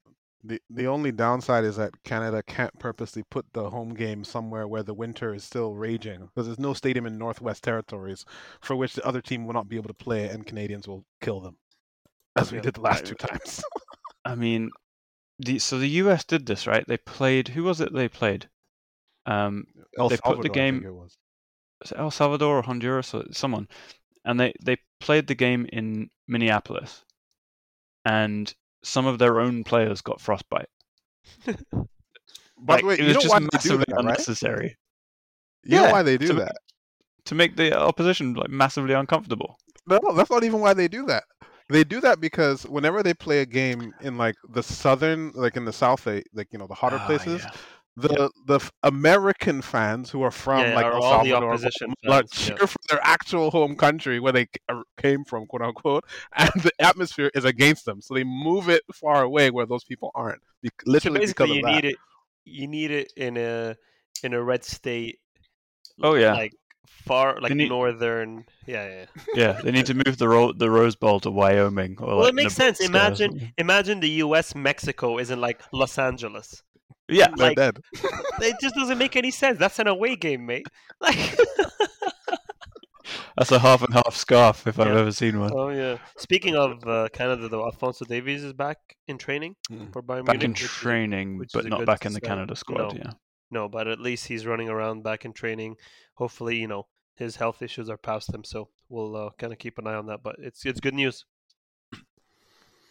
[0.44, 4.84] The the only downside is that Canada can't purposely put the home game somewhere where
[4.84, 8.26] the winter is still raging because there's no stadium in Northwest Territories
[8.60, 11.42] for which the other team will not be able to play and Canadians will kill
[11.42, 11.58] them,
[12.36, 13.64] as we did the last two times.
[14.26, 14.72] I mean,
[15.38, 16.86] the so the US did this, right?
[16.88, 17.50] They played.
[17.50, 18.50] Who was it they played?
[19.26, 19.66] Um,
[19.98, 21.18] El They put the game- it was.
[21.82, 23.68] was it El Salvador or Honduras or someone,
[24.26, 27.06] and they they played the game in Minneapolis,
[28.06, 28.54] and
[28.84, 30.70] some of their own players got frostbite.
[31.46, 34.00] By Like, the way, it you was know just massively that, right?
[34.00, 34.78] unnecessary
[35.64, 36.54] You know Yeah, why they do to- that?
[37.26, 39.58] to make the opposition like massively uncomfortable.
[39.88, 41.24] No, that's not even why they do that.
[41.70, 45.66] They do that because whenever they play a game in like the southern, like in
[45.66, 47.50] the south, they, like you know the hotter Ah, places, yeah.
[47.98, 52.22] The the American fans who are from Yeah, like are El all the opposition Guatemala,
[52.24, 52.56] fans, yeah.
[52.56, 56.06] cheer for their actual home country where they uh, came from, quote unquote,
[56.38, 60.12] and the atmosphere is against them, so they move it far away where those people
[60.16, 60.42] aren't.
[60.62, 61.84] Be- So literally basically, because you of that.
[61.84, 61.96] need it.
[62.46, 63.76] You need it in a
[64.24, 65.20] in a red state.
[66.02, 66.34] Oh, yeah.
[66.34, 66.54] like
[66.88, 68.46] far like need- northern.
[68.66, 69.06] Yeah, yeah.
[69.36, 71.98] Yeah, they need to move the ro- the Rose Bowl to Wyoming.
[72.00, 72.80] Or Well, like it makes sense.
[72.80, 74.56] Nebraska or Imagine, imagine the U.S.
[74.56, 76.64] Mexico isn't like Los Angeles.
[77.12, 77.80] Yeah, like- dead.
[78.42, 79.60] It just doesn't make any sense.
[79.60, 80.66] That's an away game, mate.
[81.02, 81.38] Like,
[83.38, 85.52] that's a half and half scarf if I've ever seen one.
[85.54, 85.98] oh yeah.
[86.18, 89.92] Speaking of uh, Canada, though, Alphonso Davies is back in training Mm.
[89.92, 90.44] for Bayern Back Munich.
[90.44, 92.22] in which training, which but not back in the.
[92.22, 92.94] Canada squad.
[92.94, 93.00] No.
[93.00, 93.12] Yeah.
[93.50, 95.76] No, but at least he's running around back in training.
[96.16, 99.78] Hopefully, you know his health issues are past him, so we'll uh, kind of keep
[99.78, 100.22] an eye on that.
[100.24, 101.26] But it's it's good news.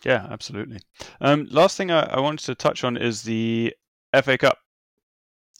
[0.04, 0.80] Yeah, absolutely.
[1.20, 3.74] Um, last thing I, I wanted to touch on is the
[4.14, 4.58] FA Cup.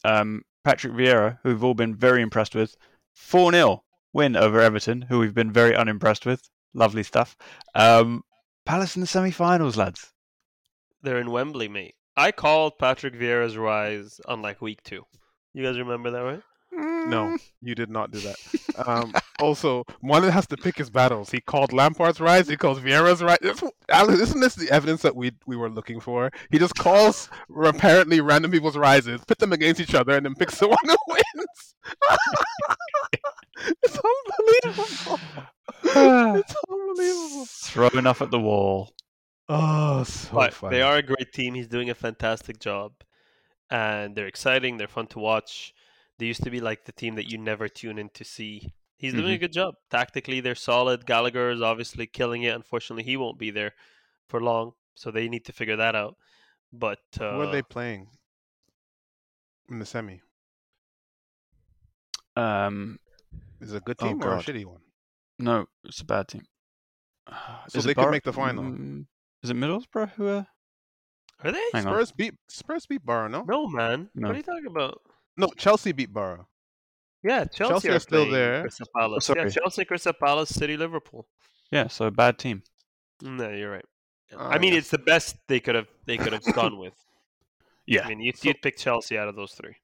[0.03, 2.75] Um, Patrick Vieira, who we've all been very impressed with,
[3.13, 3.83] 4 0
[4.13, 6.49] win over Everton, who we've been very unimpressed with.
[6.73, 7.35] Lovely stuff.
[7.75, 8.23] Um,
[8.65, 10.13] Palace in the semi finals, lads.
[11.01, 11.95] They're in Wembley, mate.
[12.15, 15.03] I called Patrick Vieira's rise on like week two.
[15.53, 16.41] You guys remember that, right?
[16.81, 18.35] No, you did not do that.
[18.87, 21.29] Um, also, one has to pick his battles.
[21.29, 22.47] He called Lampard's rise.
[22.47, 23.37] He calls Vieira's rise.
[23.41, 26.31] This- Alex, Isn't this the evidence that we we were looking for?
[26.51, 27.29] He just calls
[27.63, 30.95] apparently random people's rises, pit them against each other, and then picks the one who
[31.07, 31.75] wins.
[33.83, 33.99] it's
[34.65, 35.19] unbelievable.
[36.39, 37.45] it's unbelievable.
[37.45, 38.93] Throwing off at the wall.
[39.49, 40.77] Oh, so but funny.
[40.77, 41.53] they are a great team.
[41.55, 42.93] He's doing a fantastic job,
[43.69, 44.77] and they're exciting.
[44.77, 45.73] They're fun to watch.
[46.21, 48.75] They used to be like the team that you never tune in to see.
[48.95, 49.73] He's doing a good job.
[49.89, 51.07] Tactically, they're solid.
[51.07, 52.53] Gallagher is obviously killing it.
[52.53, 53.71] Unfortunately, he won't be there
[54.27, 56.17] for long, so they need to figure that out.
[56.71, 58.09] But uh, Who are they playing
[59.67, 60.21] in the semi?
[62.35, 62.99] Um,
[63.59, 64.81] Is it a good Oh, team or a shitty one?
[65.39, 66.43] no, it's a bad team.
[67.67, 68.65] So Is it they could make the final.
[68.65, 69.07] Mm,
[69.41, 70.45] Is it Middlesbrough who are?
[71.43, 71.65] are they?
[71.73, 71.93] Hang on.
[71.93, 73.41] Spurs beat Spurs beat Borough, no?
[73.41, 74.11] No, man.
[74.13, 74.27] No.
[74.27, 75.01] What are you talking about?
[75.37, 76.47] No, Chelsea beat Borough.
[77.23, 78.61] Yeah, Chelsea, Chelsea are, are still there.
[78.61, 79.25] Crystal Palace.
[79.25, 79.43] sorry.
[79.43, 81.27] yeah, Chelsea, Crystal Palace, City, Liverpool.
[81.71, 82.63] Yeah, so a bad team.
[83.21, 83.85] No, you're right.
[84.35, 84.81] Ah, I mean, yes.
[84.83, 86.93] it's the best they could have they could have gone with.
[87.87, 88.05] Yeah.
[88.05, 89.75] I mean, you'd, So- you'd pick Chelsea out of those three.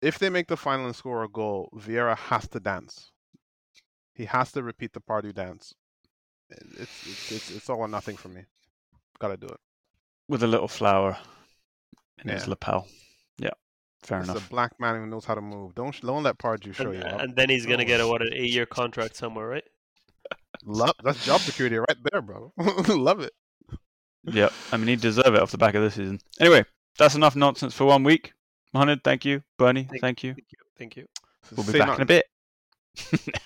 [0.00, 3.12] If they make the final and score a goal, Vieira has to dance.
[4.14, 5.74] He has to repeat the Pardew dance.
[6.48, 8.46] It's it's it's, it's all or nothing for me.
[9.18, 9.60] Got to do it.
[10.28, 11.18] With a little flower
[12.24, 12.88] in his lapel.
[14.06, 14.46] Yeah, fair It's enough.
[14.46, 15.74] a black man who knows how to move.
[15.74, 17.20] Don't sh- don't let Pardew show And, you up.
[17.20, 19.64] and then he's gonna get a what an eight year contract somewhere, right?
[20.64, 22.52] Love that's job security right there, bro.
[22.88, 23.32] Love it.
[24.24, 26.18] yeah, I mean, he'd deserve it off the back of this season.
[26.40, 26.64] Anyway,
[26.98, 28.32] that's enough nonsense for one week.
[28.72, 29.42] Mohamed, thank you.
[29.58, 30.34] Bernie, Thank- thank you.
[30.34, 30.58] Thank you.
[30.78, 31.06] Thank you.
[31.56, 32.00] We'll be Say back nothing.
[32.00, 32.22] in a
[33.16, 33.34] bit.